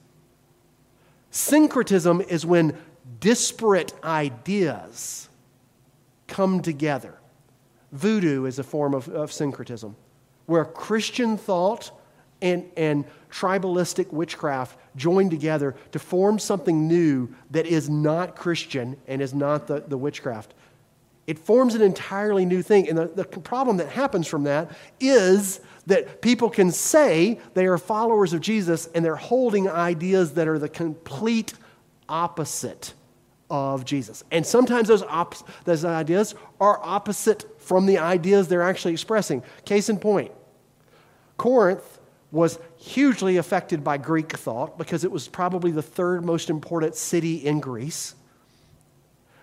Syncretism 1.30 2.22
is 2.22 2.46
when 2.46 2.78
disparate 3.20 3.92
ideas 4.02 5.28
come 6.26 6.62
together. 6.62 7.18
Voodoo 7.92 8.44
is 8.46 8.58
a 8.58 8.62
form 8.62 8.94
of, 8.94 9.08
of 9.08 9.32
syncretism, 9.32 9.94
where 10.46 10.64
Christian 10.64 11.36
thought 11.36 11.90
and, 12.44 12.70
and 12.76 13.04
tribalistic 13.30 14.12
witchcraft 14.12 14.78
join 14.94 15.30
together 15.30 15.74
to 15.90 15.98
form 15.98 16.38
something 16.38 16.86
new 16.86 17.28
that 17.50 17.66
is 17.66 17.90
not 17.90 18.36
Christian 18.36 18.96
and 19.08 19.20
is 19.20 19.34
not 19.34 19.66
the, 19.66 19.80
the 19.80 19.98
witchcraft. 19.98 20.54
It 21.26 21.38
forms 21.38 21.74
an 21.74 21.80
entirely 21.80 22.44
new 22.44 22.62
thing. 22.62 22.88
And 22.88 22.98
the, 22.98 23.06
the 23.06 23.24
problem 23.24 23.78
that 23.78 23.88
happens 23.88 24.26
from 24.26 24.44
that 24.44 24.70
is 25.00 25.60
that 25.86 26.20
people 26.20 26.50
can 26.50 26.70
say 26.70 27.40
they 27.54 27.66
are 27.66 27.78
followers 27.78 28.34
of 28.34 28.42
Jesus 28.42 28.88
and 28.94 29.02
they're 29.02 29.16
holding 29.16 29.68
ideas 29.68 30.34
that 30.34 30.46
are 30.46 30.58
the 30.58 30.68
complete 30.68 31.54
opposite 32.08 32.92
of 33.48 33.86
Jesus. 33.86 34.22
And 34.30 34.44
sometimes 34.44 34.88
those, 34.88 35.02
op- 35.02 35.64
those 35.64 35.84
ideas 35.84 36.34
are 36.60 36.78
opposite 36.82 37.60
from 37.60 37.86
the 37.86 37.98
ideas 37.98 38.48
they're 38.48 38.62
actually 38.62 38.92
expressing. 38.92 39.42
Case 39.64 39.88
in 39.88 39.98
point 39.98 40.30
Corinth 41.38 41.93
was 42.34 42.58
hugely 42.76 43.36
affected 43.36 43.84
by 43.84 43.96
Greek 43.96 44.36
thought 44.36 44.76
because 44.76 45.04
it 45.04 45.10
was 45.10 45.28
probably 45.28 45.70
the 45.70 45.82
third 45.82 46.24
most 46.24 46.50
important 46.50 46.96
city 46.96 47.36
in 47.36 47.60
Greece. 47.60 48.16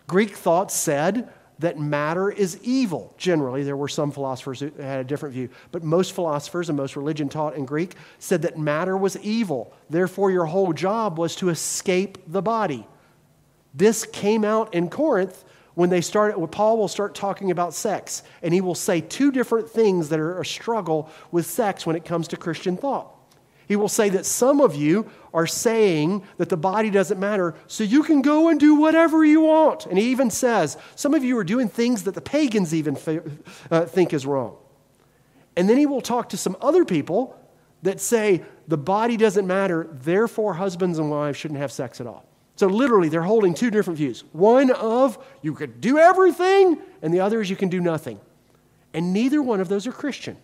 Greek 0.08 0.36
thought 0.36 0.72
said 0.72 1.32
that 1.60 1.80
matter 1.80 2.30
is 2.30 2.60
evil. 2.64 3.14
Generally, 3.18 3.64
there 3.64 3.78
were 3.78 3.88
some 3.88 4.12
philosophers 4.12 4.60
who 4.60 4.72
had 4.72 5.00
a 5.00 5.04
different 5.06 5.34
view, 5.34 5.48
but 5.72 5.84
most 5.84 6.12
philosophers 6.12 6.68
and 6.68 6.78
most 6.78 6.98
religion 6.98 7.30
taught 7.30 7.56
in 7.56 7.66
Greek 7.66 7.96
said 8.20 8.42
that 8.42 8.58
matter 8.58 8.98
was 8.98 9.18
evil. 9.20 9.74
Therefore, 9.90 10.30
your 10.30 10.46
whole 10.46 10.74
job 10.74 11.18
was 11.18 11.36
to 11.38 11.48
escape 11.48 12.18
the 12.28 12.42
body. 12.42 12.86
This 13.74 14.04
came 14.06 14.44
out 14.44 14.74
in 14.74 14.90
Corinth 14.90 15.46
when 15.76 15.90
they 15.90 16.02
start, 16.02 16.38
when 16.38 16.50
Paul 16.50 16.78
will 16.78 16.88
start 16.88 17.16
talking 17.16 17.52
about 17.52 17.74
sex, 17.74 18.24
and 18.42 18.54
he 18.54 18.62
will 18.62 18.76
say 18.76 19.02
two 19.02 19.32
different 19.32 19.70
things 19.70 20.10
that 20.10 20.20
are 20.20 20.40
a 20.40 20.46
struggle 20.46 21.10
with 21.32 21.46
sex 21.46 21.86
when 21.86 21.96
it 21.96 22.06
comes 22.06 22.28
to 22.30 22.38
Christian 22.38 22.78
thought. 22.78 23.16
He 23.68 23.78
will 23.78 23.88
say 23.88 24.10
that 24.10 24.26
some 24.26 24.60
of 24.60 24.76
you 24.76 25.10
are 25.34 25.48
saying 25.48 26.24
that 26.38 26.50
the 26.50 26.58
body 26.58 26.90
doesn't 26.90 27.20
matter, 27.20 27.56
so 27.68 27.86
you 27.86 28.04
can 28.04 28.22
go 28.22 28.50
and 28.50 28.60
do 28.60 28.76
whatever 28.76 29.24
you 29.24 29.42
want. 29.42 29.86
And 29.86 29.98
he 29.98 30.12
even 30.12 30.30
says, 30.30 30.78
some 30.96 31.14
of 31.14 31.24
you 31.24 31.38
are 31.38 31.44
doing 31.46 31.70
things 31.70 32.04
that 32.04 32.14
the 32.14 32.22
pagans 32.22 32.74
even 32.74 32.98
uh, 33.70 33.86
think 33.86 34.14
is 34.14 34.26
wrong. 34.26 34.58
And 35.56 35.70
then 35.70 35.78
he 35.78 35.86
will 35.86 36.02
talk 36.02 36.30
to 36.30 36.38
some 36.38 36.58
other 36.62 36.84
people 36.84 37.38
that 37.84 38.02
say 38.02 38.44
the 38.68 38.78
body 38.78 39.16
doesn't 39.16 39.48
matter, 39.48 39.88
therefore, 39.90 40.54
husbands 40.54 41.00
and 41.00 41.10
wives 41.10 41.38
shouldn't 41.38 41.60
have 41.60 41.72
sex 41.72 42.02
at 42.02 42.08
all. 42.08 42.26
So, 42.62 42.68
literally, 42.68 43.10
they're 43.10 43.24
holding 43.24 43.56
two 43.56 43.72
different 43.72 43.98
views 43.98 44.24
one 44.34 44.70
of 44.70 45.18
you 45.42 45.56
could 45.56 45.82
do 45.82 45.98
everything, 45.98 46.78
and 47.02 47.12
the 47.12 47.20
other 47.20 47.42
is 47.42 47.50
you 47.50 47.56
can 47.56 47.70
do 47.70 47.80
nothing. 47.80 48.20
And 48.94 49.14
neither 49.14 49.42
one 49.42 49.62
of 49.62 49.68
those 49.68 49.88
are 49.88 49.92
Christian. 49.92 50.38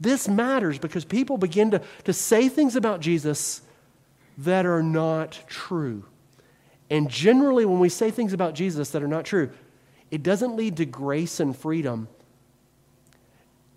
This 0.00 0.26
matters 0.26 0.78
because 0.78 1.04
people 1.04 1.36
begin 1.36 1.72
to, 1.72 1.82
to 2.04 2.14
say 2.14 2.48
things 2.48 2.76
about 2.76 3.00
Jesus 3.00 3.60
that 4.38 4.64
are 4.64 4.82
not 4.82 5.38
true. 5.48 6.06
And 6.88 7.10
generally, 7.10 7.66
when 7.66 7.78
we 7.78 7.90
say 7.90 8.10
things 8.10 8.32
about 8.32 8.54
Jesus 8.54 8.88
that 8.92 9.02
are 9.02 9.08
not 9.08 9.26
true, 9.26 9.50
it 10.10 10.22
doesn't 10.22 10.56
lead 10.56 10.78
to 10.78 10.86
grace 10.86 11.40
and 11.40 11.54
freedom, 11.54 12.08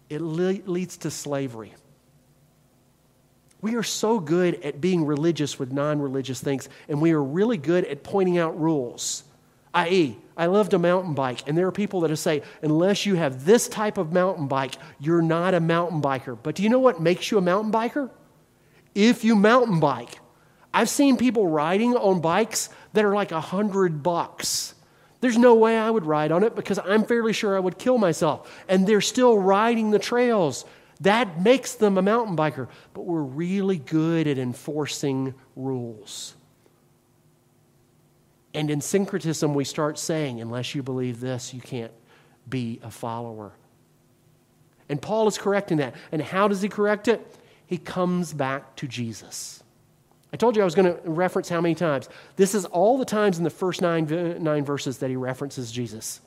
it 0.09 0.21
le- 0.21 0.63
leads 0.65 0.95
to 0.99 1.11
slavery. 1.11 1.73
We 3.61 3.75
are 3.75 3.83
so 3.83 4.19
good 4.19 4.63
at 4.63 4.79
being 4.79 5.05
religious 5.05 5.59
with 5.59 5.71
non 5.71 6.01
religious 6.01 6.39
things, 6.39 6.69
and 6.87 7.01
we 7.01 7.11
are 7.11 7.23
really 7.23 7.57
good 7.57 7.85
at 7.85 8.03
pointing 8.03 8.37
out 8.37 8.59
rules. 8.59 9.23
I.e., 9.73 10.17
I 10.35 10.45
love 10.45 10.69
to 10.69 10.79
mountain 10.79 11.13
bike, 11.13 11.47
and 11.47 11.57
there 11.57 11.67
are 11.67 11.71
people 11.71 12.01
that 12.01 12.15
say, 12.17 12.41
unless 12.61 13.05
you 13.05 13.15
have 13.15 13.45
this 13.45 13.67
type 13.67 13.97
of 13.97 14.13
mountain 14.13 14.47
bike, 14.47 14.75
you're 14.99 15.21
not 15.21 15.53
a 15.53 15.59
mountain 15.59 16.01
biker. 16.01 16.37
But 16.41 16.55
do 16.55 16.63
you 16.63 16.69
know 16.69 16.79
what 16.79 17.01
makes 17.01 17.29
you 17.29 17.37
a 17.37 17.41
mountain 17.41 17.71
biker? 17.71 18.09
If 18.95 19.23
you 19.23 19.35
mountain 19.35 19.79
bike. 19.79 20.19
I've 20.73 20.89
seen 20.89 21.17
people 21.17 21.47
riding 21.47 21.95
on 21.95 22.21
bikes 22.21 22.69
that 22.93 23.03
are 23.03 23.13
like 23.13 23.31
a 23.31 23.41
hundred 23.41 24.03
bucks. 24.03 24.75
There's 25.21 25.37
no 25.37 25.55
way 25.55 25.77
I 25.77 25.89
would 25.89 26.05
ride 26.05 26.31
on 26.31 26.43
it 26.43 26.55
because 26.55 26.79
I'm 26.79 27.03
fairly 27.03 27.33
sure 27.33 27.55
I 27.55 27.59
would 27.59 27.77
kill 27.77 27.97
myself. 27.97 28.49
And 28.67 28.87
they're 28.87 29.01
still 29.01 29.37
riding 29.37 29.91
the 29.91 29.99
trails. 29.99 30.65
That 31.01 31.41
makes 31.41 31.75
them 31.75 31.97
a 31.97 32.01
mountain 32.01 32.35
biker. 32.35 32.67
But 32.93 33.01
we're 33.01 33.21
really 33.21 33.77
good 33.77 34.27
at 34.27 34.37
enforcing 34.37 35.33
rules. 35.55 36.35
And 38.53 38.69
in 38.69 38.81
syncretism, 38.81 39.53
we 39.53 39.63
start 39.63 39.97
saying, 39.99 40.41
unless 40.41 40.73
you 40.75 40.83
believe 40.83 41.19
this, 41.19 41.53
you 41.53 41.61
can't 41.61 41.91
be 42.49 42.79
a 42.83 42.91
follower. 42.91 43.51
And 44.89 45.01
Paul 45.01 45.27
is 45.27 45.37
correcting 45.37 45.77
that. 45.77 45.95
And 46.11 46.21
how 46.21 46.47
does 46.47 46.61
he 46.61 46.67
correct 46.67 47.07
it? 47.07 47.25
He 47.67 47.77
comes 47.77 48.33
back 48.33 48.75
to 48.77 48.87
Jesus. 48.87 49.63
I 50.33 50.37
told 50.37 50.55
you 50.55 50.61
I 50.61 50.65
was 50.65 50.75
going 50.75 50.93
to 50.93 50.99
reference 51.09 51.49
how 51.49 51.61
many 51.61 51.75
times. 51.75 52.09
This 52.35 52.55
is 52.55 52.65
all 52.65 52.97
the 52.97 53.05
times 53.05 53.37
in 53.37 53.43
the 53.43 53.49
first 53.49 53.81
nine, 53.81 54.07
nine 54.43 54.65
verses 54.65 54.97
that 54.99 55.09
he 55.09 55.15
references 55.15 55.71
Jesus. 55.71 56.21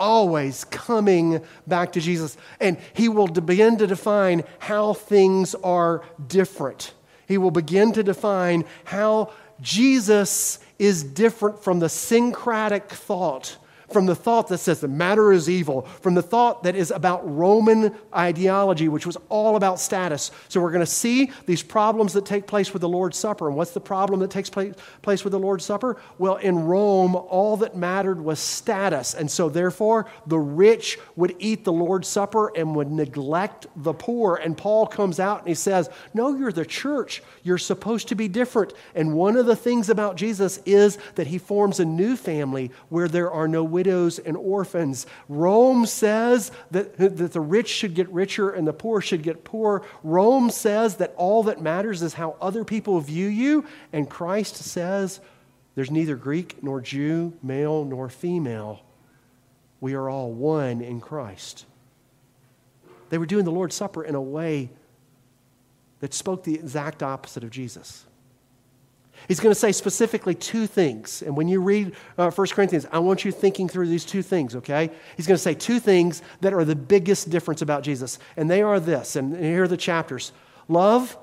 Always 0.00 0.64
coming 0.64 1.40
back 1.68 1.92
to 1.92 2.00
Jesus. 2.00 2.36
And 2.58 2.78
he 2.94 3.08
will 3.08 3.28
begin 3.28 3.76
to 3.78 3.86
define 3.86 4.42
how 4.58 4.94
things 4.94 5.54
are 5.62 6.02
different 6.26 6.94
he 7.30 7.38
will 7.38 7.52
begin 7.52 7.92
to 7.92 8.02
define 8.02 8.64
how 8.82 9.30
Jesus 9.60 10.58
is 10.80 11.04
different 11.04 11.62
from 11.62 11.78
the 11.78 11.88
syncretic 11.88 12.90
thought, 12.90 13.56
from 13.92 14.06
the 14.06 14.14
thought 14.14 14.48
that 14.48 14.58
says 14.58 14.80
the 14.80 14.88
matter 14.88 15.32
is 15.32 15.48
evil, 15.48 15.82
from 15.82 16.14
the 16.14 16.22
thought 16.22 16.62
that 16.62 16.76
is 16.76 16.90
about 16.90 17.20
Roman 17.36 17.94
ideology, 18.14 18.88
which 18.88 19.06
was 19.06 19.16
all 19.28 19.56
about 19.56 19.80
status. 19.80 20.30
So 20.48 20.60
we're 20.60 20.70
going 20.70 20.80
to 20.80 20.86
see 20.86 21.32
these 21.46 21.62
problems 21.62 22.12
that 22.12 22.24
take 22.24 22.46
place 22.46 22.72
with 22.72 22.82
the 22.82 22.88
Lord's 22.88 23.18
Supper. 23.18 23.48
And 23.48 23.56
what's 23.56 23.72
the 23.72 23.80
problem 23.80 24.20
that 24.20 24.30
takes 24.30 24.48
place, 24.50 25.24
with 25.24 25.32
the 25.32 25.38
Lord's 25.38 25.64
Supper? 25.64 25.96
Well, 26.18 26.36
in 26.36 26.64
Rome, 26.64 27.16
all 27.16 27.56
that 27.58 27.76
mattered 27.76 28.20
was 28.20 28.38
status. 28.38 29.14
And 29.14 29.30
so, 29.30 29.48
therefore, 29.48 30.06
the 30.26 30.38
rich 30.38 30.98
would 31.16 31.34
eat 31.38 31.64
the 31.64 31.72
Lord's 31.72 32.08
Supper 32.08 32.52
and 32.56 32.74
would 32.76 32.90
neglect 32.90 33.66
the 33.76 33.92
poor. 33.92 34.36
And 34.36 34.56
Paul 34.56 34.86
comes 34.86 35.18
out 35.18 35.40
and 35.40 35.48
he 35.48 35.54
says, 35.54 35.90
No, 36.14 36.36
you're 36.36 36.52
the 36.52 36.64
church. 36.64 37.22
You're 37.42 37.58
supposed 37.58 38.08
to 38.08 38.14
be 38.14 38.28
different. 38.28 38.72
And 38.94 39.14
one 39.14 39.36
of 39.36 39.46
the 39.46 39.56
things 39.56 39.90
about 39.90 40.16
Jesus 40.16 40.60
is 40.64 40.98
that 41.16 41.26
he 41.26 41.38
forms 41.38 41.80
a 41.80 41.84
new 41.84 42.16
family 42.16 42.70
where 42.88 43.08
there 43.08 43.30
are 43.30 43.48
no 43.48 43.64
widows 43.64 43.79
and 43.86 44.36
orphans. 44.36 45.06
Rome 45.28 45.86
says 45.86 46.52
that, 46.70 46.96
that 46.96 47.32
the 47.32 47.40
rich 47.40 47.68
should 47.68 47.94
get 47.94 48.08
richer 48.10 48.50
and 48.50 48.66
the 48.66 48.72
poor 48.72 49.00
should 49.00 49.22
get 49.22 49.44
poor. 49.44 49.82
Rome 50.02 50.50
says 50.50 50.96
that 50.96 51.14
all 51.16 51.42
that 51.44 51.60
matters 51.60 52.02
is 52.02 52.14
how 52.14 52.36
other 52.40 52.64
people 52.64 53.00
view 53.00 53.26
you. 53.26 53.64
And 53.92 54.08
Christ 54.08 54.56
says 54.56 55.20
there's 55.74 55.90
neither 55.90 56.16
Greek 56.16 56.62
nor 56.62 56.80
Jew, 56.80 57.32
male 57.42 57.84
nor 57.84 58.08
female. 58.08 58.80
We 59.80 59.94
are 59.94 60.10
all 60.10 60.32
one 60.32 60.82
in 60.82 61.00
Christ. 61.00 61.64
They 63.08 63.18
were 63.18 63.26
doing 63.26 63.44
the 63.44 63.50
Lord's 63.50 63.74
Supper 63.74 64.04
in 64.04 64.14
a 64.14 64.20
way 64.20 64.70
that 66.00 66.14
spoke 66.14 66.44
the 66.44 66.54
exact 66.54 67.02
opposite 67.02 67.44
of 67.44 67.50
Jesus. 67.50 68.06
He's 69.30 69.38
going 69.38 69.52
to 69.52 69.60
say 69.60 69.70
specifically 69.70 70.34
two 70.34 70.66
things. 70.66 71.22
And 71.22 71.36
when 71.36 71.46
you 71.46 71.60
read 71.60 71.94
uh, 72.18 72.32
1 72.32 72.48
Corinthians, 72.48 72.84
I 72.90 72.98
want 72.98 73.24
you 73.24 73.30
thinking 73.30 73.68
through 73.68 73.86
these 73.86 74.04
two 74.04 74.22
things, 74.22 74.56
okay? 74.56 74.90
He's 75.16 75.28
going 75.28 75.36
to 75.36 75.42
say 75.42 75.54
two 75.54 75.78
things 75.78 76.20
that 76.40 76.52
are 76.52 76.64
the 76.64 76.74
biggest 76.74 77.30
difference 77.30 77.62
about 77.62 77.84
Jesus. 77.84 78.18
And 78.36 78.50
they 78.50 78.60
are 78.60 78.80
this, 78.80 79.14
and 79.14 79.36
here 79.36 79.62
are 79.62 79.68
the 79.68 79.76
chapters 79.76 80.32
love 80.66 81.16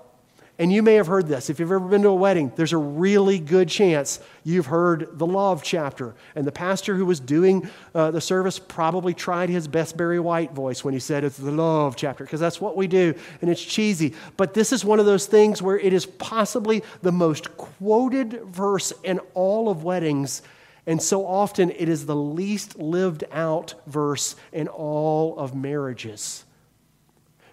and 0.59 0.73
you 0.73 0.81
may 0.81 0.95
have 0.95 1.05
heard 1.05 1.27
this. 1.27 1.49
If 1.49 1.59
you've 1.59 1.71
ever 1.71 1.87
been 1.87 2.01
to 2.01 2.09
a 2.09 2.15
wedding, 2.15 2.51
there's 2.55 2.73
a 2.73 2.77
really 2.77 3.37
good 3.37 3.69
chance 3.69 4.19
you've 4.43 4.65
heard 4.65 5.07
the 5.11 5.25
love 5.27 5.61
chapter. 5.61 6.15
And 6.35 6.47
the 6.47 6.51
pastor 6.51 6.95
who 6.95 7.05
was 7.05 7.19
doing 7.19 7.69
uh, 7.93 8.09
the 8.09 8.21
service 8.21 8.57
probably 8.57 9.13
tried 9.13 9.49
his 9.49 9.67
best 9.67 9.95
Barry 9.95 10.19
White 10.19 10.53
voice 10.53 10.83
when 10.83 10.95
he 10.95 10.99
said 10.99 11.23
it's 11.23 11.37
the 11.37 11.51
love 11.51 11.95
chapter, 11.95 12.23
because 12.23 12.39
that's 12.39 12.59
what 12.59 12.75
we 12.75 12.87
do, 12.87 13.13
and 13.41 13.51
it's 13.51 13.63
cheesy. 13.63 14.15
But 14.35 14.55
this 14.55 14.73
is 14.73 14.83
one 14.83 14.99
of 14.99 15.05
those 15.05 15.27
things 15.27 15.61
where 15.61 15.77
it 15.77 15.93
is 15.93 16.07
possibly 16.07 16.83
the 17.03 17.11
most 17.11 17.55
quoted 17.57 18.41
verse 18.45 18.91
in 19.03 19.19
all 19.35 19.69
of 19.69 19.83
weddings. 19.83 20.41
And 20.87 21.01
so 21.01 21.27
often 21.27 21.69
it 21.69 21.89
is 21.89 22.05
the 22.05 22.15
least 22.15 22.79
lived 22.79 23.25
out 23.31 23.75
verse 23.85 24.35
in 24.51 24.69
all 24.69 25.37
of 25.37 25.53
marriages. 25.53 26.45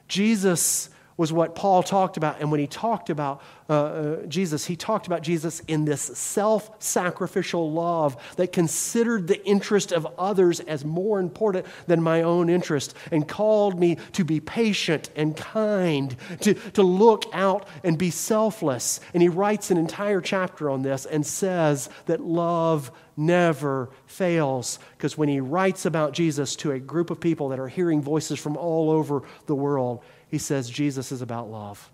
Jesus 0.08 0.88
was 1.16 1.32
what 1.32 1.54
Paul 1.54 1.82
talked 1.82 2.16
about. 2.16 2.40
And 2.40 2.50
when 2.50 2.60
he 2.60 2.66
talked 2.66 3.10
about 3.10 3.42
uh, 3.68 3.72
uh, 3.72 4.26
Jesus, 4.26 4.64
he 4.66 4.76
talked 4.76 5.06
about 5.06 5.22
Jesus 5.22 5.60
in 5.68 5.84
this 5.84 6.02
self 6.02 6.70
sacrificial 6.82 7.70
love 7.70 8.16
that 8.36 8.52
considered 8.52 9.28
the 9.28 9.44
interest 9.46 9.92
of 9.92 10.06
others 10.18 10.60
as 10.60 10.84
more 10.84 11.20
important 11.20 11.66
than 11.86 12.02
my 12.02 12.22
own 12.22 12.50
interest 12.50 12.94
and 13.12 13.26
called 13.26 13.78
me 13.78 13.96
to 14.12 14.24
be 14.24 14.40
patient 14.40 15.10
and 15.16 15.36
kind, 15.36 16.16
to, 16.40 16.54
to 16.54 16.82
look 16.82 17.24
out 17.32 17.68
and 17.84 17.96
be 17.96 18.10
selfless. 18.10 19.00
And 19.12 19.22
he 19.22 19.28
writes 19.28 19.70
an 19.70 19.78
entire 19.78 20.20
chapter 20.20 20.68
on 20.68 20.82
this 20.82 21.06
and 21.06 21.24
says 21.24 21.88
that 22.06 22.20
love 22.20 22.90
never 23.16 23.90
fails. 24.06 24.78
Because 24.96 25.16
when 25.16 25.28
he 25.28 25.40
writes 25.40 25.86
about 25.86 26.12
Jesus 26.12 26.56
to 26.56 26.72
a 26.72 26.78
group 26.78 27.10
of 27.10 27.20
people 27.20 27.50
that 27.50 27.60
are 27.60 27.68
hearing 27.68 28.02
voices 28.02 28.38
from 28.38 28.56
all 28.56 28.90
over 28.90 29.22
the 29.46 29.54
world, 29.54 30.02
he 30.28 30.38
says 30.38 30.68
Jesus 30.68 31.12
is 31.12 31.22
about 31.22 31.50
love. 31.50 31.90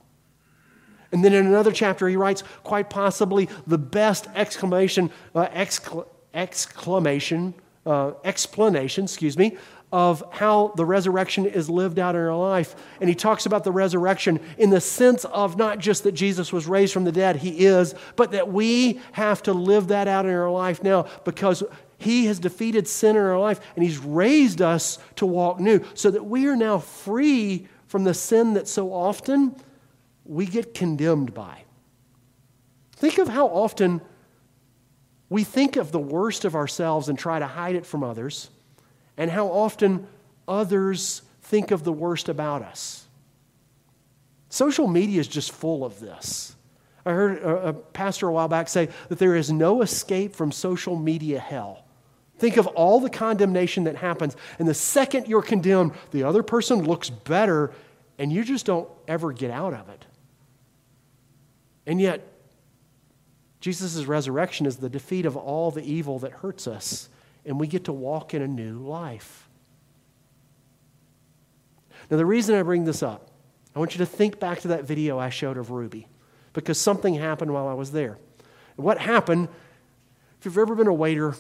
And 1.13 1.25
then 1.25 1.33
in 1.33 1.47
another 1.47 1.73
chapter, 1.73 2.09
he 2.09 2.17
writes 2.17 2.45
quite 2.63 2.89
possibly 2.89 3.49
the 3.67 3.79
best 3.79 4.29
exclamation, 4.35 5.11
uh, 5.35 5.49
excla- 5.49 6.07
exclamation, 6.35 7.55
uh, 7.85 8.13
explanation, 8.25 9.05
excuse 9.05 9.37
me, 9.37 9.57
of 9.93 10.23
how 10.31 10.73
the 10.77 10.85
resurrection 10.85 11.47
is 11.47 11.69
lived 11.69 11.99
out 11.99 12.15
in 12.15 12.21
our 12.21 12.37
life. 12.37 12.77
And 13.01 13.09
he 13.09 13.15
talks 13.17 13.47
about 13.47 13.65
the 13.65 13.73
resurrection 13.73 14.39
in 14.57 14.71
the 14.71 14.81
sense 14.81 15.25
of 15.25 15.57
not 15.57 15.79
just 15.79 16.05
that 16.05 16.13
Jesus 16.13 16.53
was 16.53 16.67
raised 16.67 16.93
from 16.93 17.05
the 17.05 17.13
dead, 17.13 17.37
he 17.37 17.67
is, 17.67 17.95
but 18.15 18.31
that 18.33 18.53
we 18.53 19.01
have 19.13 19.43
to 19.45 19.53
live 19.53 19.89
that 19.89 20.07
out 20.07 20.27
in 20.27 20.33
our 20.33 20.51
life 20.51 20.85
now 20.85 21.07
because 21.25 21.65
he 21.99 22.27
has 22.27 22.39
defeated 22.39 22.87
sin 22.87 23.17
in 23.17 23.23
our 23.23 23.39
life 23.39 23.61
and 23.75 23.85
he's 23.85 23.99
raised 23.99 24.63
us 24.63 24.99
to 25.17 25.27
walk 25.27 25.59
new 25.59 25.85
so 25.95 26.11
that 26.11 26.25
we 26.25 26.47
are 26.47 26.57
now 26.57 26.79
free 26.79 27.67
from 27.91 28.05
the 28.05 28.15
sin 28.15 28.55
that 28.55 28.69
so 28.69 28.93
often 28.93 29.53
we 30.25 30.47
get 30.47 30.75
condemned 30.75 31.35
by. 31.35 31.65
Think 32.93 33.19
of 33.19 33.27
how 33.27 33.49
often 33.49 34.01
we 35.29 35.43
think 35.43 35.75
of 35.75 35.91
the 35.91 35.99
worst 35.99 36.45
of 36.45 36.55
ourselves 36.55 37.09
and 37.09 37.19
try 37.19 37.41
to 37.41 37.49
hide 37.49 37.75
it 37.75 37.85
from 37.85 38.05
others, 38.05 38.49
and 39.17 39.29
how 39.29 39.49
often 39.49 40.07
others 40.47 41.23
think 41.43 41.73
of 41.73 41.83
the 41.83 41.93
worst 41.93 42.29
about 42.29 42.63
us. 42.63 43.09
Social 44.51 44.87
media 44.87 45.19
is 45.19 45.27
just 45.27 45.51
full 45.51 45.85
of 45.85 45.99
this. 45.99 46.55
I 47.05 47.11
heard 47.11 47.43
a, 47.43 47.73
pastor 47.73 48.29
a 48.29 48.33
while 48.33 48.47
back 48.47 48.69
say 48.69 48.89
that 49.09 49.19
there 49.19 49.35
is 49.35 49.51
no 49.51 49.83
escape 49.83 50.37
from 50.37 50.53
social 50.53 50.95
media 50.95 51.41
hell. 51.41 51.85
Think 52.41 52.57
of 52.57 52.67
all 52.69 53.01
the 53.01 53.11
condemnation 53.11 53.85
that 53.85 53.97
happens. 53.97 54.35
And 54.59 54.67
the 54.67 54.73
second 54.73 55.29
you're 55.29 55.43
condemned, 55.43 55.93
the 56.11 56.23
other 56.23 56.43
person 56.43 56.85
looks 56.85 57.11
better, 57.11 57.71
and 58.19 58.33
you 58.33 58.45
just 58.45 58.65
don't 58.65 58.89
ever 59.07 59.31
get 59.31 59.51
out 59.51 59.75
of 59.75 59.91
it. 59.91 60.07
And 61.87 62.01
yet, 62.01 62.27
Jesus' 63.61 64.07
resurrection 64.07 64.65
is 64.65 64.79
the 64.79 64.89
defeat 64.89 65.27
of 65.27 65.37
all 65.37 65.71
the 65.71 65.83
evil 65.83 66.19
that 66.21 66.33
hurts 66.33 66.67
us, 66.67 67.11
and 67.45 67.61
we 67.61 67.67
get 67.67 67.85
to 67.85 67.93
walk 67.93 68.33
in 68.33 68.41
a 68.41 68.49
new 68.49 68.79
life. 68.79 69.47
Now, 72.11 72.17
the 72.17 72.25
reason 72.25 72.55
I 72.55 72.63
bring 72.63 72.85
this 72.85 73.03
up, 73.03 73.29
I 73.77 73.79
want 73.79 73.93
you 73.93 73.99
to 73.99 74.07
think 74.07 74.41
back 74.41 74.61
to 74.61 74.69
that 74.69 74.85
video 74.85 75.19
I 75.19 75.29
showed 75.29 75.59
of 75.59 75.71
Ruby, 75.71 76.09
because 76.55 76.79
something 76.79 77.17
happened 77.17 77.53
while 77.53 77.69
I 77.69 77.75
was 77.75 77.93
there. 77.93 78.17
What 78.77 78.97
happened, 78.97 79.49
if 80.39 80.47
you've 80.47 80.57
ever 80.57 80.75
been 80.75 80.87
a 80.87 80.95
waiter, 80.95 81.35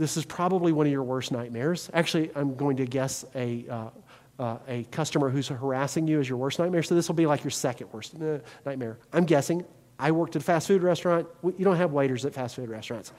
this 0.00 0.16
is 0.16 0.24
probably 0.24 0.72
one 0.72 0.86
of 0.86 0.92
your 0.92 1.02
worst 1.02 1.30
nightmares. 1.30 1.90
Actually, 1.92 2.30
I'm 2.34 2.56
going 2.56 2.78
to 2.78 2.86
guess 2.86 3.24
a, 3.34 3.66
uh, 3.68 3.90
uh, 4.38 4.58
a 4.66 4.84
customer 4.84 5.28
who's 5.28 5.48
harassing 5.48 6.08
you 6.08 6.20
is 6.20 6.28
your 6.28 6.38
worst 6.38 6.58
nightmare. 6.58 6.82
So 6.82 6.94
this 6.94 7.06
will 7.06 7.14
be 7.14 7.26
like 7.26 7.44
your 7.44 7.50
second 7.50 7.92
worst 7.92 8.14
uh, 8.14 8.38
nightmare. 8.64 8.98
I'm 9.12 9.26
guessing. 9.26 9.62
I 9.98 10.12
worked 10.12 10.36
at 10.36 10.42
a 10.42 10.44
fast 10.44 10.66
food 10.66 10.82
restaurant. 10.82 11.28
You 11.44 11.64
don't 11.64 11.76
have 11.76 11.92
waiters 11.92 12.24
at 12.24 12.32
fast 12.32 12.56
food 12.56 12.70
restaurants. 12.70 13.12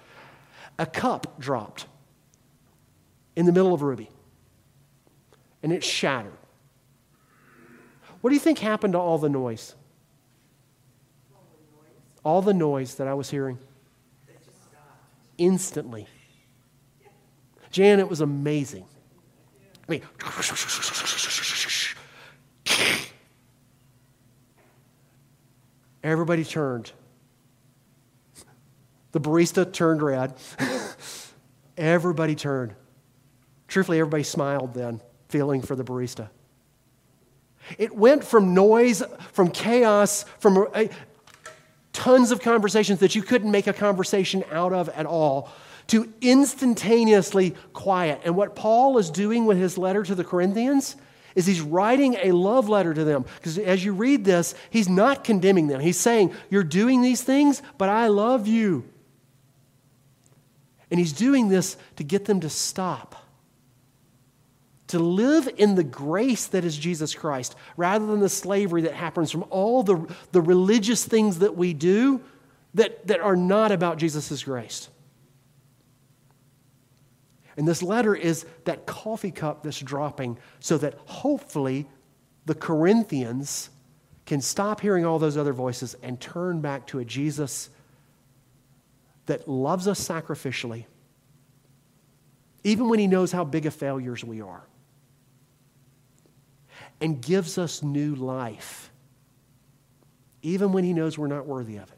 A 0.80 0.88
cup 0.88 1.40
dropped 1.40 1.86
in 3.36 3.46
the 3.46 3.52
middle 3.52 3.76
of 3.76 3.84
Ruby, 3.84 4.10
and 5.62 5.72
it 5.72 5.84
shattered. 5.84 6.34
What 8.22 8.32
do 8.32 8.36
you 8.36 8.40
think 8.40 8.58
happened 8.58 8.94
to 8.94 9.00
all 9.00 9.20
the 9.20 9.30
noise? 9.30 9.76
All 12.24 12.42
the 12.42 12.54
noise 12.56 12.96
that 12.96 13.08
I 13.08 13.14
was 13.14 13.30
hearing. 13.30 13.60
Instantly. 15.38 16.08
Jan, 17.72 18.00
it 18.00 18.10
was 18.10 18.22
amazing. 18.22 18.86
I 19.88 19.92
mean, 19.92 20.02
everybody 26.04 26.44
turned. 26.44 26.92
The 29.14 29.20
barista 29.20 29.72
turned 29.72 30.02
red. 30.02 30.34
everybody 31.78 32.36
turned. 32.36 32.76
Truthfully, 33.68 34.00
everybody 34.00 34.24
smiled 34.24 34.74
then, 34.74 35.02
feeling 35.30 35.62
for 35.62 35.76
the 35.76 35.84
barista. 35.84 36.30
It 37.78 37.96
went 37.96 38.24
from 38.24 38.54
noise, 38.54 39.02
from 39.32 39.50
chaos, 39.50 40.26
from 40.40 40.68
uh, 40.74 40.86
tons 41.94 42.32
of 42.32 42.42
conversations 42.42 43.00
that 43.00 43.16
you 43.16 43.22
couldn't 43.22 43.52
make 43.52 43.68
a 43.68 43.74
conversation 43.74 44.44
out 44.52 44.74
of 44.74 44.90
at 44.90 45.06
all 45.06 45.50
to 45.92 46.12
instantaneously 46.22 47.54
quiet. 47.74 48.22
And 48.24 48.34
what 48.34 48.56
Paul 48.56 48.98
is 48.98 49.10
doing 49.10 49.46
with 49.46 49.58
his 49.58 49.78
letter 49.78 50.04
to 50.04 50.16
the 50.16 50.24
Corinthians 50.24 50.96
is 51.36 51.46
he's 51.46 51.60
writing 51.60 52.16
a 52.24 52.32
love 52.32 52.70
letter 52.70 52.94
to 52.94 53.04
them. 53.04 53.26
Because 53.36 53.58
as 53.58 53.84
you 53.84 53.92
read 53.92 54.24
this, 54.24 54.56
he's 54.70 54.88
not 54.88 55.26
condemning 55.26 55.68
them. 55.68 55.82
He's 55.82 56.00
saying, 56.00 56.34
You're 56.50 56.64
doing 56.64 57.02
these 57.02 57.22
things, 57.24 57.62
but 57.78 57.90
I 57.90 58.08
love 58.08 58.48
you. 58.48 58.86
And 60.90 60.98
he's 60.98 61.12
doing 61.12 61.50
this 61.50 61.76
to 61.98 62.06
get 62.06 62.24
them 62.24 62.40
to 62.40 62.50
stop. 62.50 63.18
To 64.88 65.00
live 65.00 65.50
in 65.58 65.76
the 65.76 65.84
grace 65.84 66.48
that 66.48 66.64
is 66.64 66.78
Jesus 66.78 67.14
Christ, 67.14 67.54
rather 67.76 68.06
than 68.06 68.22
the 68.22 68.30
slavery 68.30 68.84
that 68.84 68.94
happens 68.94 69.30
from 69.30 69.44
all 69.50 69.84
the, 69.84 70.16
the 70.32 70.42
religious 70.42 71.04
things 71.04 71.40
that 71.40 71.58
we 71.58 71.74
do 71.74 72.22
that, 72.76 73.08
that 73.08 73.20
are 73.20 73.36
not 73.36 73.74
about 73.74 73.98
Jesus' 73.98 74.42
grace. 74.44 74.88
And 77.58 77.68
this 77.68 77.84
letter 77.84 78.16
is 78.16 78.46
that 78.66 78.86
coffee 78.86 79.32
cup 79.32 79.64
that's 79.64 79.80
dropping 79.80 80.38
so 80.60 80.78
that 80.78 80.96
hopefully 81.06 81.88
the 82.46 82.56
Corinthians 82.56 83.70
can 84.26 84.42
stop 84.42 84.80
hearing 84.80 85.06
all 85.06 85.20
those 85.20 85.38
other 85.38 85.54
voices 85.54 85.96
and 86.02 86.20
turn 86.20 86.62
back 86.62 86.88
to 86.88 87.00
a 87.00 87.06
Jesus 87.06 87.70
that 89.26 89.48
loves 89.48 89.88
us 89.88 90.06
sacrificially, 90.06 90.86
even 92.64 92.90
when 92.90 93.00
he 93.00 93.08
knows 93.08 93.32
how 93.32 93.44
big 93.44 93.66
of 93.66 93.74
failures 93.74 94.24
we 94.24 94.42
are, 94.42 94.64
and 97.00 97.22
gives 97.22 97.58
us 97.58 97.84
new 97.84 98.16
life, 98.16 98.92
even 100.42 100.72
when 100.72 100.84
he 100.84 100.94
knows 100.94 101.18
we're 101.18 101.28
not 101.28 101.46
worthy 101.46 101.78
of 101.78 101.92
it. 101.92 101.98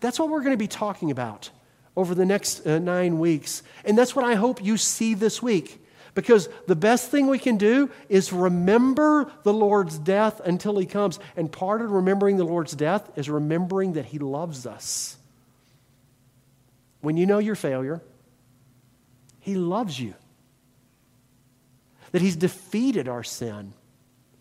That's 0.00 0.18
what 0.18 0.28
we're 0.28 0.40
going 0.40 0.52
to 0.52 0.56
be 0.56 0.68
talking 0.68 1.10
about 1.10 1.50
over 1.96 2.14
the 2.14 2.24
next 2.24 2.66
uh, 2.66 2.78
nine 2.78 3.18
weeks. 3.18 3.62
And 3.84 3.96
that's 3.96 4.16
what 4.16 4.24
I 4.24 4.34
hope 4.34 4.62
you 4.62 4.76
see 4.76 5.14
this 5.14 5.42
week. 5.42 5.78
Because 6.14 6.48
the 6.66 6.76
best 6.76 7.10
thing 7.10 7.26
we 7.26 7.38
can 7.38 7.56
do 7.56 7.90
is 8.08 8.32
remember 8.32 9.32
the 9.44 9.52
Lord's 9.52 9.98
death 9.98 10.40
until 10.44 10.76
He 10.78 10.86
comes. 10.86 11.18
And 11.36 11.50
part 11.50 11.80
of 11.80 11.90
remembering 11.90 12.36
the 12.36 12.44
Lord's 12.44 12.72
death 12.72 13.10
is 13.16 13.30
remembering 13.30 13.94
that 13.94 14.06
He 14.06 14.18
loves 14.18 14.66
us. 14.66 15.16
When 17.00 17.16
you 17.16 17.26
know 17.26 17.38
your 17.38 17.54
failure, 17.54 18.02
He 19.40 19.54
loves 19.54 19.98
you. 19.98 20.14
That 22.12 22.20
He's 22.20 22.36
defeated 22.36 23.08
our 23.08 23.22
sin. 23.22 23.72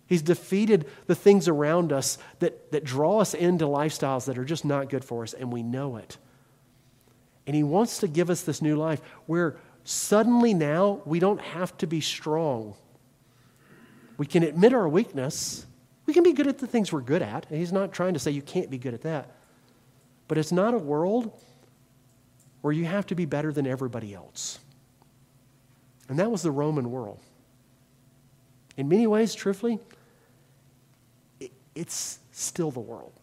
He's 0.07 0.21
defeated 0.21 0.87
the 1.07 1.15
things 1.15 1.47
around 1.47 1.93
us 1.93 2.17
that, 2.39 2.73
that 2.73 2.83
draw 2.83 3.21
us 3.21 3.33
into 3.33 3.63
lifestyles 3.63 4.25
that 4.25 4.37
are 4.37 4.43
just 4.43 4.65
not 4.65 4.89
good 4.89 5.05
for 5.05 5.23
us, 5.23 5.33
and 5.33 5.53
we 5.53 5.63
know 5.63 5.95
it. 5.95 6.17
And 7.47 7.56
He 7.56 7.63
wants 7.63 7.99
to 7.99 8.08
give 8.08 8.30
us 8.30 8.41
this 8.41 8.62
new 8.62 8.75
life 8.75 9.01
where 9.25 9.58
suddenly 9.84 10.54
now 10.54 11.01
we 11.06 11.19
don't 11.19 11.41
have 11.41 11.77
to 11.80 11.88
be 11.88 12.01
strong. 12.01 12.75
We 14.17 14.25
can 14.25 14.43
admit 14.43 14.73
our 14.73 14.88
weakness. 14.88 15.65
We 16.06 16.13
can 16.13 16.23
be 16.23 16.34
good 16.34 16.47
at 16.47 16.60
the 16.60 16.67
things 16.67 16.91
we're 16.91 17.01
good 17.01 17.21
at. 17.21 17.47
And 17.49 17.58
he's 17.58 17.71
not 17.71 17.91
trying 17.91 18.13
to 18.13 18.19
say 18.19 18.32
you 18.32 18.41
can't 18.41 18.69
be 18.69 18.77
good 18.77 18.93
at 18.93 19.01
that. 19.01 19.32
But 20.27 20.38
it's 20.38 20.51
not 20.51 20.73
a 20.73 20.77
world 20.77 21.32
where 22.62 22.73
you 22.73 22.86
have 22.86 23.08
to 23.08 23.15
be 23.15 23.25
better 23.25 23.51
than 23.51 23.65
everybody 23.65 24.13
else. 24.13 24.60
And 26.08 26.19
that 26.19 26.30
was 26.30 26.43
the 26.43 26.51
Roman 26.51 26.91
world. 26.91 27.19
In 28.77 28.88
many 28.88 29.08
ways, 29.08 29.34
truthfully, 29.34 29.80
it's 31.73 32.19
still 32.32 32.71
the 32.71 32.80
world. 32.80 33.13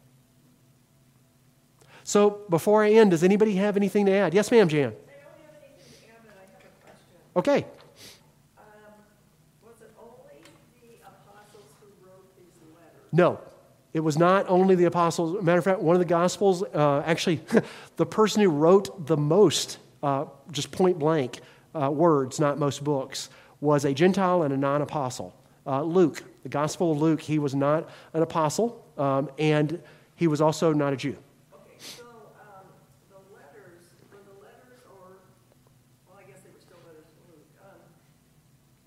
So 2.09 2.41
before 2.49 2.83
I 2.83 2.93
end, 2.93 3.11
does 3.11 3.23
anybody 3.23 3.57
have 3.57 3.77
anything 3.77 4.07
to 4.07 4.13
add? 4.13 4.33
Yes, 4.33 4.51
ma'am, 4.51 4.67
Jan. 4.67 4.95
Okay. 7.37 7.67
Um, 8.57 8.65
was 9.63 9.83
it 9.83 9.93
only 10.01 10.43
the 10.81 11.03
apostles 11.07 11.71
who 11.79 12.07
wrote 12.07 12.35
these 12.39 12.63
letters? 12.75 13.13
No, 13.13 13.39
it 13.93 14.01
was 14.01 14.17
not 14.17 14.49
only 14.49 14.75
the 14.75 14.87
apostles. 14.87 15.43
Matter 15.45 15.59
of 15.59 15.65
fact, 15.65 15.81
one 15.81 15.95
of 15.95 16.01
the 16.01 16.07
gospels, 16.07 16.63
uh, 16.63 17.03
actually, 17.05 17.43
the 17.97 18.07
person 18.07 18.41
who 18.43 18.49
wrote 18.49 19.07
the 19.07 19.19
most, 19.19 19.77
uh, 20.03 20.25
just 20.51 20.71
point 20.73 20.99
blank 20.99 21.41
uh, 21.75 21.91
words, 21.91 22.41
not 22.41 22.59
most 22.59 22.83
books, 22.83 23.29
was 23.61 23.85
a 23.85 23.93
Gentile 23.93 24.45
and 24.45 24.55
a 24.55 24.57
non 24.57 24.81
apostle. 24.81 25.35
Uh, 25.67 25.83
Luke, 25.83 26.23
the 26.43 26.49
Gospel 26.49 26.93
of 26.93 27.03
Luke, 27.03 27.21
he 27.21 27.39
was 27.39 27.55
not 27.55 27.87
an 28.15 28.23
apostle, 28.23 28.83
um, 28.97 29.29
and 29.39 29.79
he 30.17 30.27
was 30.27 30.41
also 30.41 30.73
not 30.73 30.95
a 30.95 30.97
Jew. 30.97 31.15
Okay, 31.53 31.77
so 31.79 32.05
um, 32.41 32.67
the 33.11 33.21
letters, 33.37 33.85
were 34.11 34.25
the 34.25 34.35
letters, 34.41 34.81
or, 34.89 35.21
well, 36.09 36.17
I 36.19 36.25
guess 36.25 36.41
they 36.41 36.51
were 36.51 36.59
still 36.65 36.81
letters 36.89 37.07
to 37.07 37.21
Luke, 37.29 37.47
um, 37.61 37.79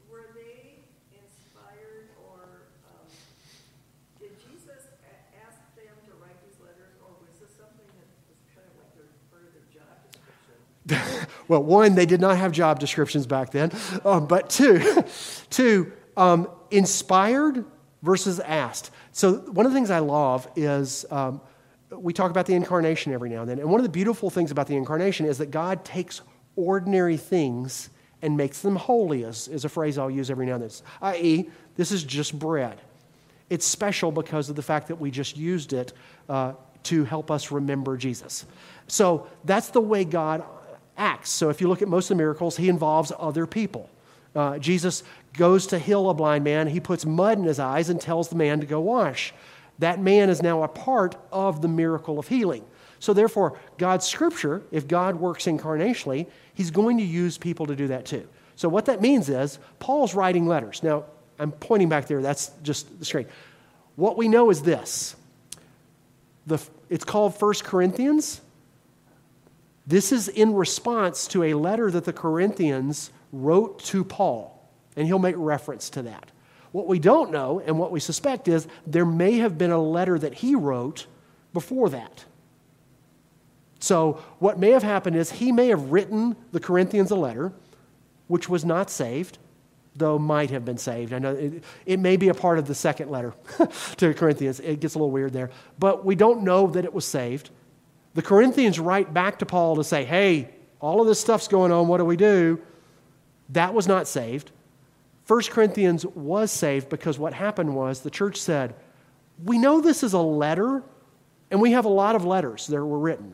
were 0.09 0.33
they 0.33 0.81
inspired, 1.13 2.11
or 2.17 2.67
um, 2.89 3.05
did 4.19 4.33
Jesus 4.41 4.89
a- 5.05 5.21
ask 5.45 5.61
them 5.77 5.93
to 6.09 6.11
write 6.19 6.35
these 6.43 6.57
letters, 6.59 6.97
or 6.99 7.13
was 7.21 7.37
this 7.39 7.53
something 7.55 7.85
that 7.85 8.09
was 8.27 8.41
kind 8.51 8.65
of 8.65 8.73
like 8.81 8.91
their, 8.97 9.07
part 9.29 9.45
of 9.45 9.53
their 9.53 9.67
job 9.71 9.95
description? 10.11 10.57
Well, 11.51 11.63
one, 11.63 11.95
they 11.95 12.05
did 12.05 12.21
not 12.21 12.37
have 12.37 12.53
job 12.53 12.79
descriptions 12.79 13.27
back 13.27 13.51
then, 13.51 13.73
um, 14.05 14.25
but 14.25 14.49
two, 14.49 15.03
two, 15.49 15.91
um, 16.15 16.47
inspired 16.71 17.65
versus 18.01 18.39
asked. 18.39 18.89
So 19.11 19.33
one 19.33 19.65
of 19.65 19.73
the 19.73 19.77
things 19.77 19.91
I 19.91 19.99
love 19.99 20.47
is 20.55 21.05
um, 21.11 21.41
we 21.89 22.13
talk 22.13 22.31
about 22.31 22.45
the 22.45 22.53
incarnation 22.53 23.11
every 23.11 23.29
now 23.29 23.41
and 23.41 23.49
then, 23.49 23.59
and 23.59 23.69
one 23.69 23.81
of 23.81 23.83
the 23.83 23.89
beautiful 23.91 24.29
things 24.29 24.49
about 24.49 24.67
the 24.67 24.77
incarnation 24.77 25.25
is 25.25 25.39
that 25.39 25.51
God 25.51 25.83
takes 25.83 26.21
ordinary 26.55 27.17
things 27.17 27.89
and 28.21 28.37
makes 28.37 28.61
them 28.61 28.77
holy. 28.77 29.23
Is, 29.23 29.49
is 29.49 29.65
a 29.65 29.69
phrase 29.69 29.97
I'll 29.97 30.09
use 30.09 30.31
every 30.31 30.45
now 30.45 30.53
and 30.53 30.63
then. 30.63 30.71
I.e., 31.01 31.49
this 31.75 31.91
is 31.91 32.05
just 32.05 32.39
bread. 32.39 32.79
It's 33.49 33.65
special 33.65 34.13
because 34.13 34.49
of 34.49 34.55
the 34.55 34.63
fact 34.63 34.87
that 34.87 35.01
we 35.01 35.11
just 35.11 35.35
used 35.35 35.73
it 35.73 35.91
uh, 36.29 36.53
to 36.83 37.03
help 37.03 37.29
us 37.29 37.51
remember 37.51 37.97
Jesus. 37.97 38.45
So 38.87 39.27
that's 39.43 39.67
the 39.71 39.81
way 39.81 40.05
God 40.05 40.45
acts. 41.01 41.31
So 41.31 41.49
if 41.49 41.59
you 41.59 41.67
look 41.67 41.81
at 41.81 41.87
most 41.87 42.05
of 42.05 42.17
the 42.17 42.23
miracles, 42.23 42.57
he 42.57 42.69
involves 42.69 43.11
other 43.17 43.47
people. 43.47 43.89
Uh, 44.35 44.59
Jesus 44.59 45.03
goes 45.33 45.67
to 45.67 45.79
heal 45.79 46.09
a 46.09 46.13
blind 46.13 46.43
man, 46.43 46.67
he 46.67 46.79
puts 46.79 47.05
mud 47.05 47.37
in 47.37 47.43
his 47.43 47.59
eyes 47.59 47.89
and 47.89 47.99
tells 47.99 48.29
the 48.29 48.35
man 48.35 48.59
to 48.59 48.65
go 48.65 48.79
wash. 48.79 49.33
That 49.79 49.99
man 49.99 50.29
is 50.29 50.41
now 50.41 50.63
a 50.63 50.67
part 50.67 51.15
of 51.31 51.61
the 51.61 51.67
miracle 51.67 52.19
of 52.19 52.27
healing. 52.27 52.63
So, 52.99 53.13
therefore, 53.13 53.57
God's 53.79 54.05
scripture, 54.05 54.61
if 54.71 54.87
God 54.87 55.15
works 55.15 55.45
incarnationally, 55.45 56.27
he's 56.53 56.69
going 56.69 56.97
to 56.99 57.03
use 57.03 57.35
people 57.35 57.65
to 57.65 57.75
do 57.75 57.87
that 57.87 58.05
too. 58.05 58.27
So, 58.55 58.69
what 58.69 58.85
that 58.85 59.01
means 59.01 59.27
is 59.27 59.57
Paul's 59.79 60.13
writing 60.13 60.45
letters. 60.47 60.83
Now, 60.83 61.05
I'm 61.39 61.51
pointing 61.51 61.89
back 61.89 62.05
there, 62.05 62.21
that's 62.21 62.51
just 62.61 62.99
the 62.99 63.05
screen. 63.05 63.25
What 63.95 64.17
we 64.17 64.27
know 64.27 64.51
is 64.51 64.61
this 64.61 65.15
the, 66.45 66.59
it's 66.89 67.03
called 67.03 67.35
First 67.35 67.63
Corinthians. 67.63 68.41
This 69.91 70.13
is 70.13 70.29
in 70.29 70.53
response 70.53 71.27
to 71.27 71.43
a 71.43 71.53
letter 71.53 71.91
that 71.91 72.05
the 72.05 72.13
Corinthians 72.13 73.11
wrote 73.33 73.83
to 73.83 74.05
Paul, 74.05 74.65
and 74.95 75.05
he'll 75.05 75.19
make 75.19 75.35
reference 75.37 75.89
to 75.89 76.03
that. 76.03 76.31
What 76.71 76.87
we 76.87 76.97
don't 76.97 77.29
know 77.29 77.59
and 77.59 77.77
what 77.77 77.91
we 77.91 77.99
suspect 77.99 78.47
is 78.47 78.69
there 78.87 79.05
may 79.05 79.39
have 79.39 79.57
been 79.57 79.69
a 79.69 79.81
letter 79.81 80.17
that 80.17 80.35
he 80.35 80.55
wrote 80.55 81.07
before 81.51 81.89
that. 81.89 82.23
So, 83.81 84.23
what 84.39 84.57
may 84.57 84.69
have 84.69 84.83
happened 84.83 85.17
is 85.17 85.29
he 85.29 85.51
may 85.51 85.67
have 85.67 85.91
written 85.91 86.37
the 86.53 86.61
Corinthians 86.61 87.11
a 87.11 87.17
letter, 87.17 87.51
which 88.27 88.47
was 88.47 88.63
not 88.63 88.89
saved, 88.89 89.39
though 89.97 90.17
might 90.17 90.51
have 90.51 90.63
been 90.63 90.77
saved. 90.77 91.11
I 91.11 91.19
know 91.19 91.35
it, 91.35 91.65
it 91.85 91.99
may 91.99 92.15
be 92.15 92.29
a 92.29 92.33
part 92.33 92.59
of 92.59 92.65
the 92.65 92.75
second 92.75 93.09
letter 93.09 93.33
to 93.97 94.13
Corinthians. 94.13 94.61
It 94.61 94.79
gets 94.79 94.95
a 94.95 94.99
little 94.99 95.11
weird 95.11 95.33
there. 95.33 95.49
But 95.77 96.05
we 96.05 96.15
don't 96.15 96.43
know 96.43 96.67
that 96.67 96.85
it 96.85 96.93
was 96.93 97.03
saved. 97.03 97.49
The 98.13 98.21
Corinthians 98.21 98.79
write 98.79 99.13
back 99.13 99.39
to 99.39 99.45
Paul 99.45 99.77
to 99.77 99.83
say, 99.83 100.03
hey, 100.03 100.49
all 100.79 100.99
of 100.99 101.07
this 101.07 101.19
stuff's 101.19 101.47
going 101.47 101.71
on. 101.71 101.87
What 101.87 101.97
do 101.97 102.05
we 102.05 102.17
do? 102.17 102.59
That 103.49 103.73
was 103.73 103.87
not 103.87 104.07
saved. 104.07 104.51
First 105.25 105.51
Corinthians 105.51 106.05
was 106.05 106.51
saved 106.51 106.89
because 106.89 107.19
what 107.19 107.33
happened 107.33 107.75
was 107.75 108.01
the 108.01 108.09
church 108.09 108.37
said, 108.37 108.75
We 109.43 109.57
know 109.57 109.79
this 109.79 110.03
is 110.03 110.13
a 110.13 110.19
letter, 110.19 110.83
and 111.51 111.61
we 111.61 111.71
have 111.71 111.85
a 111.85 111.89
lot 111.89 112.15
of 112.15 112.25
letters 112.25 112.67
that 112.67 112.83
were 112.83 112.99
written. 112.99 113.33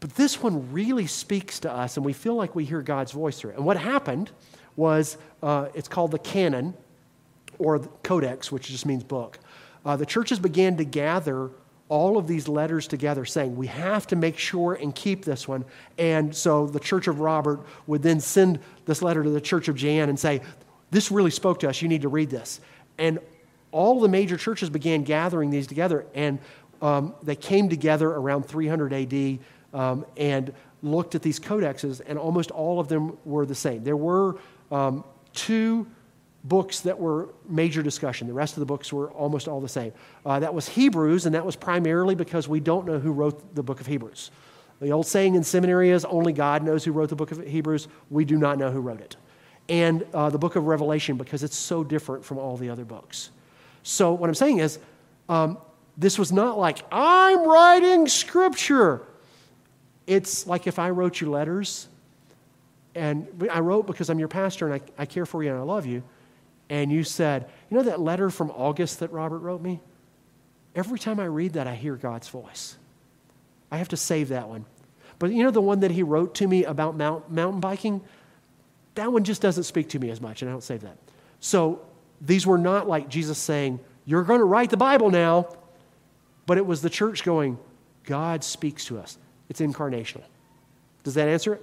But 0.00 0.16
this 0.16 0.42
one 0.42 0.70
really 0.72 1.06
speaks 1.06 1.60
to 1.60 1.72
us, 1.72 1.96
and 1.96 2.04
we 2.04 2.12
feel 2.12 2.34
like 2.34 2.54
we 2.54 2.64
hear 2.64 2.82
God's 2.82 3.12
voice 3.12 3.38
through 3.38 3.52
it. 3.52 3.56
And 3.56 3.64
what 3.64 3.78
happened 3.78 4.30
was 4.76 5.16
uh, 5.42 5.68
it's 5.72 5.88
called 5.88 6.10
the 6.10 6.18
canon, 6.18 6.74
or 7.58 7.78
the 7.78 7.88
codex, 8.02 8.50
which 8.50 8.68
just 8.68 8.84
means 8.84 9.04
book. 9.04 9.38
Uh, 9.84 9.96
the 9.96 10.04
churches 10.04 10.38
began 10.38 10.76
to 10.76 10.84
gather 10.84 11.50
all 11.88 12.16
of 12.16 12.26
these 12.26 12.48
letters 12.48 12.86
together 12.86 13.24
saying, 13.24 13.54
we 13.56 13.66
have 13.66 14.06
to 14.06 14.16
make 14.16 14.38
sure 14.38 14.74
and 14.74 14.94
keep 14.94 15.24
this 15.24 15.46
one. 15.46 15.64
And 15.98 16.34
so 16.34 16.66
the 16.66 16.80
Church 16.80 17.08
of 17.08 17.20
Robert 17.20 17.60
would 17.86 18.02
then 18.02 18.20
send 18.20 18.58
this 18.86 19.02
letter 19.02 19.22
to 19.22 19.30
the 19.30 19.40
Church 19.40 19.68
of 19.68 19.76
Jan 19.76 20.08
and 20.08 20.18
say, 20.18 20.40
this 20.90 21.10
really 21.10 21.30
spoke 21.30 21.60
to 21.60 21.68
us. 21.68 21.82
You 21.82 21.88
need 21.88 22.02
to 22.02 22.08
read 22.08 22.30
this. 22.30 22.60
And 22.98 23.18
all 23.74 24.00
the 24.00 24.08
major 24.08 24.36
churches 24.36 24.70
began 24.70 25.02
gathering 25.02 25.50
these 25.50 25.66
together, 25.66 26.06
and 26.14 26.38
um, 26.80 27.14
they 27.24 27.34
came 27.34 27.68
together 27.68 28.08
around 28.08 28.46
300 28.46 28.92
AD 28.92 29.38
um, 29.72 30.06
and 30.16 30.54
looked 30.82 31.16
at 31.16 31.22
these 31.22 31.40
codexes, 31.40 32.00
and 32.06 32.16
almost 32.16 32.52
all 32.52 32.78
of 32.78 32.86
them 32.86 33.18
were 33.24 33.44
the 33.44 33.54
same. 33.54 33.82
There 33.82 33.96
were 33.96 34.36
um, 34.70 35.02
two 35.32 35.88
books 36.44 36.80
that 36.80 36.98
were 36.98 37.30
major 37.48 37.82
discussion. 37.82 38.26
The 38.26 38.34
rest 38.34 38.54
of 38.54 38.60
the 38.60 38.66
books 38.66 38.92
were 38.92 39.10
almost 39.12 39.48
all 39.48 39.60
the 39.60 39.68
same. 39.68 39.92
Uh, 40.24 40.38
that 40.40 40.52
was 40.54 40.68
Hebrews, 40.68 41.26
and 41.26 41.34
that 41.34 41.44
was 41.44 41.56
primarily 41.56 42.14
because 42.14 42.46
we 42.46 42.60
don't 42.60 42.86
know 42.86 42.98
who 42.98 43.12
wrote 43.12 43.54
the 43.54 43.62
book 43.62 43.80
of 43.80 43.86
Hebrews. 43.86 44.30
The 44.80 44.92
old 44.92 45.06
saying 45.06 45.34
in 45.34 45.44
seminary 45.44 45.90
is 45.90 46.04
only 46.04 46.32
God 46.32 46.62
knows 46.62 46.84
who 46.84 46.92
wrote 46.92 47.08
the 47.08 47.16
book 47.16 47.32
of 47.32 47.44
Hebrews. 47.46 47.88
We 48.10 48.24
do 48.24 48.36
not 48.36 48.58
know 48.58 48.70
who 48.70 48.80
wrote 48.80 49.00
it. 49.00 49.16
And 49.68 50.04
uh, 50.12 50.28
the 50.28 50.38
book 50.38 50.56
of 50.56 50.66
Revelation 50.66 51.16
because 51.16 51.42
it's 51.42 51.56
so 51.56 51.82
different 51.82 52.24
from 52.24 52.38
all 52.38 52.56
the 52.58 52.68
other 52.68 52.84
books. 52.84 53.30
So, 53.82 54.12
what 54.12 54.28
I'm 54.28 54.34
saying 54.34 54.58
is, 54.58 54.78
um, 55.28 55.56
this 55.96 56.18
was 56.18 56.32
not 56.32 56.58
like, 56.58 56.80
I'm 56.92 57.48
writing 57.48 58.08
scripture. 58.08 59.02
It's 60.06 60.46
like 60.46 60.66
if 60.66 60.78
I 60.78 60.90
wrote 60.90 61.20
you 61.20 61.30
letters 61.30 61.88
and 62.94 63.48
I 63.50 63.60
wrote 63.60 63.86
because 63.86 64.10
I'm 64.10 64.18
your 64.18 64.28
pastor 64.28 64.70
and 64.70 64.82
I, 64.98 65.02
I 65.02 65.06
care 65.06 65.24
for 65.24 65.42
you 65.42 65.50
and 65.50 65.58
I 65.58 65.62
love 65.62 65.86
you. 65.86 66.02
And 66.74 66.90
you 66.90 67.04
said, 67.04 67.48
You 67.70 67.76
know 67.76 67.84
that 67.84 68.00
letter 68.00 68.30
from 68.30 68.50
August 68.50 68.98
that 68.98 69.12
Robert 69.12 69.38
wrote 69.38 69.62
me? 69.62 69.78
Every 70.74 70.98
time 70.98 71.20
I 71.20 71.26
read 71.26 71.52
that, 71.52 71.68
I 71.68 71.76
hear 71.76 71.94
God's 71.94 72.28
voice. 72.28 72.76
I 73.70 73.76
have 73.76 73.90
to 73.90 73.96
save 73.96 74.30
that 74.30 74.48
one. 74.48 74.64
But 75.20 75.30
you 75.30 75.44
know 75.44 75.52
the 75.52 75.60
one 75.60 75.78
that 75.80 75.92
he 75.92 76.02
wrote 76.02 76.34
to 76.36 76.48
me 76.48 76.64
about 76.64 76.96
mount, 76.96 77.30
mountain 77.30 77.60
biking? 77.60 78.00
That 78.96 79.12
one 79.12 79.22
just 79.22 79.40
doesn't 79.40 79.62
speak 79.62 79.90
to 79.90 80.00
me 80.00 80.10
as 80.10 80.20
much, 80.20 80.42
and 80.42 80.48
I 80.48 80.52
don't 80.52 80.64
save 80.64 80.80
that. 80.80 80.98
So 81.38 81.80
these 82.20 82.44
were 82.44 82.58
not 82.58 82.88
like 82.88 83.08
Jesus 83.08 83.38
saying, 83.38 83.78
You're 84.04 84.24
going 84.24 84.40
to 84.40 84.44
write 84.44 84.70
the 84.70 84.76
Bible 84.76 85.10
now, 85.10 85.54
but 86.44 86.58
it 86.58 86.66
was 86.66 86.82
the 86.82 86.90
church 86.90 87.22
going, 87.22 87.56
God 88.02 88.42
speaks 88.42 88.84
to 88.86 88.98
us. 88.98 89.16
It's 89.48 89.60
incarnational. 89.60 90.24
Does 91.04 91.14
that 91.14 91.28
answer 91.28 91.54
it? 91.54 91.62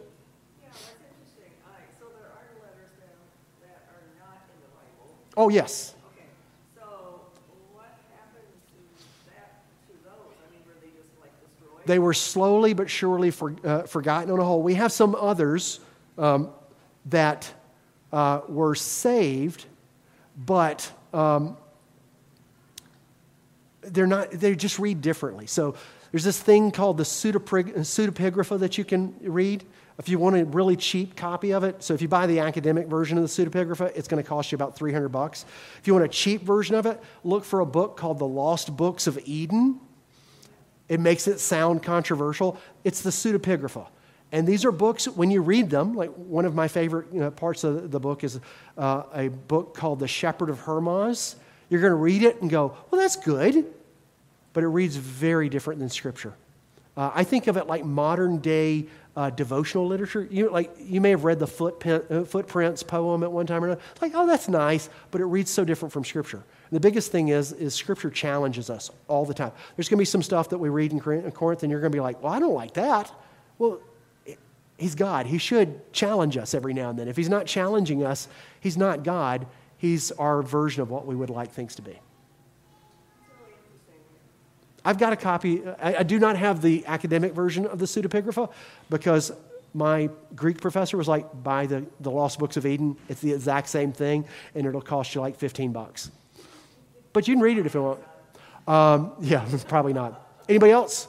Yeah, 0.62 0.70
that's 0.72 0.84
interesting. 1.04 1.52
All 1.66 1.74
right, 1.74 1.90
so 2.00 2.06
there 2.16 2.30
are 2.32 2.48
letters 2.64 2.92
then 3.00 3.10
that 3.62 3.90
are 3.92 4.06
not 4.18 4.40
in 4.48 4.62
the 4.62 4.72
Bible. 4.72 5.18
Oh, 5.42 5.50
yes. 5.50 5.96
They 11.88 11.98
were 11.98 12.14
slowly 12.14 12.74
but 12.74 12.92
surely 12.92 13.32
for, 13.32 13.56
uh, 13.64 13.82
forgotten 13.82 14.30
on 14.30 14.38
a 14.38 14.44
whole. 14.44 14.62
We 14.62 14.76
have 14.76 14.92
some 14.92 15.16
others 15.16 15.80
um, 16.20 16.52
that 17.08 17.52
uh, 18.14 18.42
were 18.50 18.76
saved, 18.76 19.66
but 20.38 20.92
um, 21.12 21.58
they're 23.82 24.06
not, 24.06 24.30
they 24.30 24.54
just 24.56 24.78
read 24.78 25.02
differently. 25.02 25.48
So 25.48 25.74
there's 26.12 26.24
this 26.24 26.40
thing 26.40 26.70
called 26.70 26.98
the 26.98 27.04
pseudepigrapha 27.04 28.60
that 28.60 28.78
you 28.78 28.86
can 28.86 29.16
read. 29.22 29.66
If 30.02 30.10
you 30.10 30.18
want 30.18 30.36
a 30.36 30.46
really 30.46 30.76
cheap 30.76 31.16
copy 31.16 31.54
of 31.54 31.64
it, 31.64 31.84
so 31.84 31.94
if 31.94 32.02
you 32.02 32.08
buy 32.08 32.26
the 32.26 32.40
academic 32.40 32.88
version 32.88 33.20
of 33.20 33.24
the 33.24 33.30
pseudepigrapha, 33.30 33.96
it's 33.96 34.08
going 34.08 34.22
to 34.22 34.28
cost 34.28 34.52
you 34.52 34.56
about 34.56 34.76
300 34.76 35.10
bucks. 35.10 35.46
If 35.78 35.86
you 35.86 35.94
want 35.94 36.04
a 36.04 36.10
cheap 36.10 36.42
version 36.42 36.74
of 36.74 36.88
it, 36.88 37.00
look 37.24 37.46
for 37.46 37.60
a 37.60 37.68
book 37.68 37.98
called 37.98 38.18
The 38.18 38.26
Lost 38.26 38.76
Books 38.76 39.06
of 39.06 39.20
Eden. 39.26 39.80
It 40.90 41.00
makes 41.00 41.28
it 41.28 41.40
sound 41.40 41.84
controversial. 41.84 42.60
It's 42.84 43.04
the 43.04 43.12
pseudepigrapha. 43.12 43.86
And 44.32 44.48
these 44.48 44.66
are 44.66 44.72
books, 44.72 45.08
when 45.08 45.30
you 45.30 45.44
read 45.44 45.70
them, 45.70 45.94
like 45.94 46.10
one 46.16 46.46
of 46.46 46.56
my 46.56 46.68
favorite 46.68 47.14
you 47.14 47.20
know, 47.20 47.30
parts 47.30 47.64
of 47.64 47.92
the 47.92 48.00
book 48.00 48.24
is 48.24 48.40
uh, 48.80 49.04
a 49.14 49.28
book 49.28 49.76
called 49.76 50.00
The 50.00 50.08
Shepherd 50.08 50.50
of 50.50 50.62
Hermas. 50.62 51.36
You're 51.70 51.82
going 51.82 51.92
to 51.92 51.96
read 51.96 52.24
it 52.24 52.42
and 52.42 52.50
go, 52.50 52.76
well, 52.90 53.00
that's 53.00 53.18
good. 53.18 53.68
But 54.54 54.64
it 54.64 54.68
reads 54.68 54.96
very 54.96 55.48
different 55.48 55.80
than 55.80 55.90
Scripture. 55.90 56.34
Uh, 56.98 57.12
I 57.14 57.24
think 57.24 57.48
of 57.48 57.58
it 57.58 57.68
like 57.68 57.86
modern 57.86 58.40
day 58.40 58.88
uh, 59.16 59.30
devotional 59.30 59.88
literature. 59.88 60.28
You, 60.30 60.50
like, 60.50 60.74
you 60.80 61.02
may 61.02 61.10
have 61.10 61.24
read 61.24 61.40
the 61.40 61.48
footprint, 61.48 62.06
uh, 62.10 62.24
Footprints 62.24 62.84
poem 62.84 63.24
at 63.24 63.32
one 63.32 63.46
time 63.46 63.64
or 63.64 63.68
another. 63.68 63.82
It's 63.92 64.02
like, 64.02 64.14
oh, 64.16 64.26
that's 64.26 64.48
nice, 64.48 64.90
but 65.12 65.22
it 65.22 65.26
reads 65.26 65.52
so 65.52 65.66
different 65.66 65.92
from 65.92 66.06
Scripture. 66.06 66.38
And 66.38 66.76
the 66.76 66.80
biggest 66.80 67.12
thing 67.12 67.30
is, 67.30 67.52
is 67.52 67.74
Scripture 67.74 68.10
challenges 68.10 68.70
us 68.70 68.90
all 69.08 69.26
the 69.26 69.34
time. 69.34 69.52
There's 69.76 69.90
going 69.90 69.98
to 69.98 70.02
be 70.02 70.06
some 70.06 70.24
stuff 70.24 70.50
that 70.50 70.58
we 70.58 70.70
read 70.70 70.94
in 70.94 71.00
Corinth, 71.00 71.64
and 71.64 71.72
you're 71.72 71.82
going 71.82 71.92
to 71.92 71.96
be 71.96 72.02
like, 72.02 72.24
well, 72.24 72.32
I 72.32 72.40
don't 72.40 72.54
like 72.54 72.74
that. 72.76 73.12
Well, 73.58 73.80
He's 74.78 74.96
God. 74.96 75.28
He 75.28 75.38
should 75.38 75.94
challenge 75.94 76.38
us 76.38 76.56
every 76.56 76.74
now 76.74 76.90
and 76.90 76.98
then. 76.98 77.08
If 77.08 77.16
He's 77.16 77.30
not 77.30 77.46
challenging 77.46 78.04
us, 78.04 78.28
He's 78.62 78.78
not 78.78 79.04
God. 79.04 79.46
He's 79.78 80.12
our 80.14 80.42
version 80.42 80.82
of 80.82 80.90
what 80.90 81.06
we 81.06 81.16
would 81.16 81.30
like 81.30 81.52
things 81.52 81.76
to 81.76 81.82
be. 81.82 82.00
I've 84.84 84.98
got 84.98 85.14
a 85.14 85.16
copy. 85.16 85.66
I, 85.66 85.98
I, 85.98 86.04
do 86.04 86.18
not 86.18 86.38
have 86.38 86.62
the 86.62 86.86
academic 86.88 87.34
version 87.34 87.66
of 87.68 87.78
the 87.78 87.86
pseudepigrapha 87.86 88.52
because 88.90 89.32
my 89.74 90.10
Greek 90.36 90.60
professor 90.60 90.98
was 90.98 91.08
like, 91.08 91.44
buy 91.44 91.66
the, 91.66 91.86
the 92.00 92.10
Lost 92.10 92.40
Books 92.40 92.58
of 92.58 92.66
Eden. 92.66 92.98
It's 93.08 93.22
the 93.22 93.34
exact 93.34 93.70
same 93.70 93.94
thing, 93.94 94.26
and 94.56 94.66
it'll 94.66 94.82
cost 94.82 95.14
you 95.14 95.22
like 95.22 95.38
15 95.38 95.72
bucks. 95.72 96.12
But 97.14 97.28
you 97.28 97.36
can 97.36 97.44
read 97.44 97.58
it 97.58 97.66
if 97.66 97.74
you 97.74 97.84
want. 97.84 98.00
Um, 98.68 99.14
yeah, 99.22 99.48
probably 99.68 99.94
not. 99.94 100.28
Anybody 100.50 100.72
else? 100.72 101.08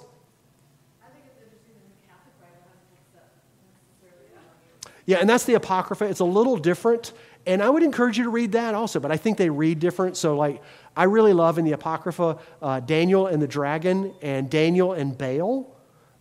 Yeah, 5.04 5.16
and 5.18 5.28
that's 5.28 5.44
the 5.44 5.54
Apocrypha. 5.54 6.04
It's 6.04 6.20
a 6.20 6.24
little 6.24 6.56
different. 6.56 7.12
And 7.46 7.62
I 7.62 7.68
would 7.68 7.82
encourage 7.82 8.18
you 8.18 8.24
to 8.24 8.30
read 8.30 8.52
that 8.52 8.74
also, 8.74 9.00
but 9.00 9.10
I 9.10 9.16
think 9.16 9.36
they 9.36 9.50
read 9.50 9.80
different. 9.80 10.16
So, 10.16 10.36
like, 10.36 10.62
I 10.96 11.04
really 11.04 11.32
love 11.32 11.58
in 11.58 11.64
the 11.64 11.72
Apocrypha 11.72 12.38
uh, 12.60 12.80
Daniel 12.80 13.26
and 13.26 13.42
the 13.42 13.48
dragon 13.48 14.14
and 14.22 14.48
Daniel 14.48 14.92
and 14.92 15.16
Baal. 15.16 15.76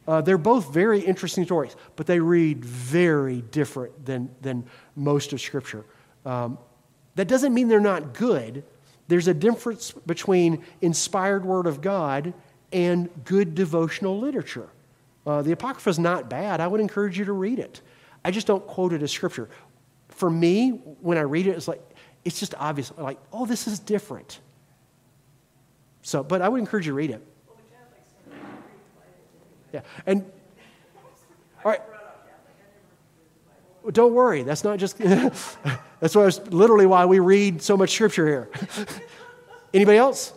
Uh, 0.07 0.21
they're 0.21 0.37
both 0.37 0.73
very 0.73 0.99
interesting 0.99 1.45
stories, 1.45 1.75
but 1.95 2.07
they 2.07 2.19
read 2.19 2.65
very 2.65 3.41
different 3.41 4.03
than, 4.03 4.33
than 4.41 4.65
most 4.95 5.31
of 5.31 5.39
Scripture. 5.39 5.85
Um, 6.25 6.57
that 7.15 7.27
doesn't 7.27 7.53
mean 7.53 7.67
they're 7.67 7.79
not 7.79 8.13
good. 8.13 8.63
There's 9.07 9.27
a 9.27 9.33
difference 9.33 9.91
between 9.91 10.63
inspired 10.81 11.45
Word 11.45 11.67
of 11.67 11.81
God 11.81 12.33
and 12.71 13.09
good 13.25 13.53
devotional 13.53 14.17
literature. 14.17 14.69
Uh, 15.27 15.41
the 15.41 15.51
Apocrypha 15.51 15.89
is 15.89 15.99
not 15.99 16.29
bad. 16.29 16.61
I 16.61 16.67
would 16.67 16.81
encourage 16.81 17.19
you 17.19 17.25
to 17.25 17.33
read 17.33 17.59
it. 17.59 17.81
I 18.23 18.31
just 18.31 18.47
don't 18.47 18.65
quote 18.65 18.93
it 18.93 19.03
as 19.03 19.11
Scripture. 19.11 19.49
For 20.21 20.29
me, 20.29 20.69
when 20.69 21.17
I 21.17 21.21
read 21.21 21.47
it, 21.47 21.57
it's 21.57 21.67
like, 21.67 21.81
it's 22.23 22.39
just 22.39 22.53
obvious. 22.59 22.93
Like, 22.95 23.17
oh, 23.33 23.47
this 23.47 23.65
is 23.65 23.79
different. 23.79 24.39
So, 26.03 26.21
but 26.21 26.43
I 26.43 26.47
would 26.47 26.59
encourage 26.59 26.85
you 26.85 26.91
to 26.91 26.95
read 26.95 27.09
it. 27.09 27.25
Yeah, 29.73 29.81
and 30.05 30.23
all 31.65 31.71
right. 31.71 31.81
Don't 33.91 34.13
worry. 34.13 34.43
That's 34.43 34.63
not 34.63 34.77
just. 34.77 34.95
that's 35.99 36.15
why 36.15 36.29
literally 36.51 36.85
why 36.85 37.07
we 37.07 37.17
read 37.17 37.63
so 37.63 37.75
much 37.75 37.89
scripture 37.89 38.27
here. 38.27 38.49
Anybody 39.73 39.97
else? 39.97 40.33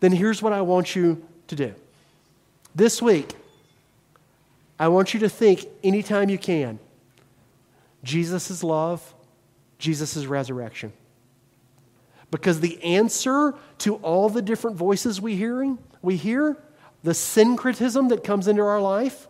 Then 0.00 0.10
here's 0.10 0.42
what 0.42 0.52
I 0.52 0.62
want 0.62 0.96
you 0.96 1.24
to 1.46 1.54
do. 1.54 1.74
This 2.74 3.00
week, 3.00 3.36
I 4.80 4.88
want 4.88 5.14
you 5.14 5.20
to 5.20 5.28
think 5.28 5.64
anytime 5.84 6.28
you 6.28 6.38
can 6.38 6.80
Jesus' 8.08 8.64
love, 8.64 9.14
Jesus' 9.78 10.24
resurrection. 10.24 10.92
Because 12.30 12.60
the 12.60 12.82
answer 12.82 13.54
to 13.78 13.96
all 13.96 14.30
the 14.30 14.42
different 14.42 14.76
voices 14.76 15.20
we 15.20 15.36
hearing, 15.36 15.78
we 16.00 16.16
hear, 16.16 16.56
the 17.02 17.14
syncretism 17.14 18.08
that 18.08 18.24
comes 18.24 18.48
into 18.48 18.62
our 18.62 18.80
life, 18.80 19.28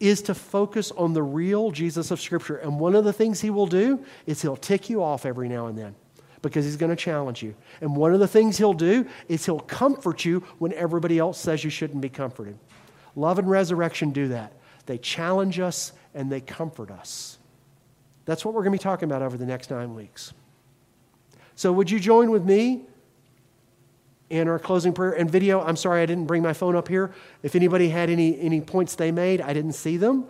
is 0.00 0.22
to 0.22 0.34
focus 0.34 0.90
on 0.92 1.12
the 1.12 1.22
real 1.22 1.70
Jesus 1.70 2.10
of 2.10 2.20
Scripture. 2.20 2.56
And 2.56 2.80
one 2.80 2.94
of 2.94 3.04
the 3.04 3.12
things 3.12 3.40
he 3.40 3.50
will 3.50 3.66
do 3.66 4.04
is 4.26 4.40
he'll 4.40 4.56
tick 4.56 4.88
you 4.88 5.02
off 5.02 5.26
every 5.26 5.48
now 5.48 5.66
and 5.66 5.76
then 5.76 5.94
because 6.40 6.64
he's 6.64 6.76
going 6.76 6.90
to 6.90 6.96
challenge 6.96 7.42
you. 7.42 7.54
And 7.80 7.96
one 7.96 8.14
of 8.14 8.20
the 8.20 8.28
things 8.28 8.56
he'll 8.56 8.72
do 8.72 9.06
is 9.28 9.44
he'll 9.44 9.60
comfort 9.60 10.24
you 10.24 10.44
when 10.58 10.72
everybody 10.72 11.18
else 11.18 11.38
says 11.38 11.64
you 11.64 11.70
shouldn't 11.70 12.00
be 12.00 12.08
comforted. 12.08 12.58
Love 13.16 13.38
and 13.38 13.50
resurrection 13.50 14.10
do 14.10 14.28
that. 14.28 14.52
They 14.86 14.98
challenge 14.98 15.58
us 15.58 15.92
and 16.14 16.30
they 16.30 16.40
comfort 16.40 16.90
us. 16.90 17.37
That's 18.28 18.44
what 18.44 18.52
we're 18.52 18.60
going 18.60 18.72
to 18.72 18.78
be 18.78 18.82
talking 18.82 19.08
about 19.08 19.22
over 19.22 19.38
the 19.38 19.46
next 19.46 19.70
nine 19.70 19.94
weeks. 19.94 20.34
So, 21.56 21.72
would 21.72 21.90
you 21.90 21.98
join 21.98 22.30
with 22.30 22.44
me 22.44 22.82
in 24.28 24.48
our 24.48 24.58
closing 24.58 24.92
prayer 24.92 25.12
and 25.12 25.30
video? 25.30 25.62
I'm 25.62 25.76
sorry 25.76 26.02
I 26.02 26.06
didn't 26.06 26.26
bring 26.26 26.42
my 26.42 26.52
phone 26.52 26.76
up 26.76 26.88
here. 26.88 27.10
If 27.42 27.56
anybody 27.56 27.88
had 27.88 28.10
any, 28.10 28.38
any 28.38 28.60
points 28.60 28.96
they 28.96 29.10
made, 29.12 29.40
I 29.40 29.54
didn't 29.54 29.72
see 29.72 29.96
them. 29.96 30.26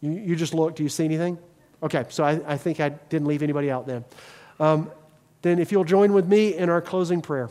You, 0.00 0.12
you 0.12 0.36
just 0.36 0.54
looked. 0.54 0.78
Do 0.78 0.84
you 0.84 0.88
see 0.88 1.04
anything? 1.04 1.36
Okay, 1.82 2.06
so 2.08 2.24
I, 2.24 2.40
I 2.46 2.56
think 2.56 2.80
I 2.80 2.88
didn't 2.88 3.28
leave 3.28 3.42
anybody 3.42 3.70
out 3.70 3.86
then. 3.86 4.02
Um, 4.58 4.90
then, 5.42 5.58
if 5.58 5.72
you'll 5.72 5.84
join 5.84 6.14
with 6.14 6.26
me 6.26 6.56
in 6.56 6.70
our 6.70 6.80
closing 6.80 7.20
prayer. 7.20 7.50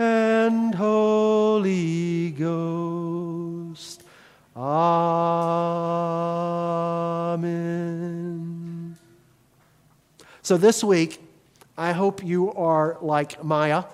and 0.00 0.74
Holy 0.74 2.30
Ghost. 2.30 4.02
Amen. 4.56 4.96
So 10.40 10.56
this 10.56 10.82
week, 10.82 11.22
I 11.76 11.92
hope 11.92 12.24
you 12.24 12.50
are 12.54 12.96
like 13.02 13.44
Maya 13.44 13.84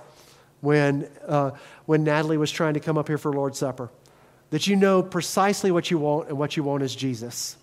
when, 0.61 1.11
uh, 1.27 1.51
when 1.87 2.05
Natalie 2.05 2.39
was 2.39 2.53
trying 2.53 2.75
to 2.75 2.81
come 2.81 2.97
up 2.97 3.09
here 3.09 3.19
for 3.19 3.33
Lord's 3.33 3.59
Supper. 3.59 3.91
That 4.51 4.69
you 4.69 4.77
know 4.77 5.03
precisely 5.03 5.73
what 5.73 5.91
you 5.91 5.99
want, 5.99 6.29
and 6.29 6.39
what 6.39 6.57
you 6.57 6.63
want 6.63 6.85
is 6.85 6.95
Jesus. 6.95 7.57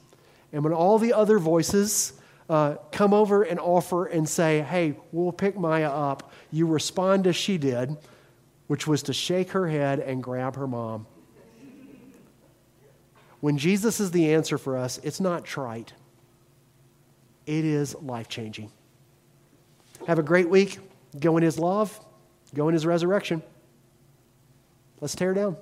And 0.51 0.65
when 0.65 0.73
all 0.73 0.99
the 0.99 1.13
other 1.13 1.39
voices 1.39 2.11
uh, 2.49 2.75
come 2.91 3.13
over 3.13 3.43
and 3.43 3.57
offer 3.57 4.05
and 4.05 4.27
say, 4.27 4.59
hey, 4.59 4.97
we'll 5.13 5.31
pick 5.31 5.57
Maya 5.57 5.89
up, 5.89 6.29
you 6.51 6.67
respond 6.67 7.25
as 7.25 7.37
she 7.37 7.57
did, 7.57 7.95
which 8.73 8.87
was 8.87 9.03
to 9.03 9.13
shake 9.13 9.51
her 9.51 9.67
head 9.67 9.99
and 9.99 10.23
grab 10.23 10.55
her 10.55 10.65
mom. 10.65 11.05
When 13.39 13.55
Jesus 13.55 13.99
is 13.99 14.09
the 14.09 14.33
answer 14.33 14.57
for 14.57 14.75
us, 14.75 14.99
it's 15.03 15.19
not 15.19 15.45
trite, 15.45 15.93
it 17.45 17.65
is 17.65 17.93
life 18.01 18.27
changing. 18.27 18.71
Have 20.07 20.17
a 20.17 20.23
great 20.23 20.49
week. 20.49 20.79
Go 21.19 21.37
in 21.37 21.43
his 21.43 21.59
love, 21.59 22.03
go 22.55 22.67
in 22.67 22.73
his 22.73 22.83
resurrection. 22.83 23.43
Let's 25.01 25.13
tear 25.13 25.35
down. 25.35 25.55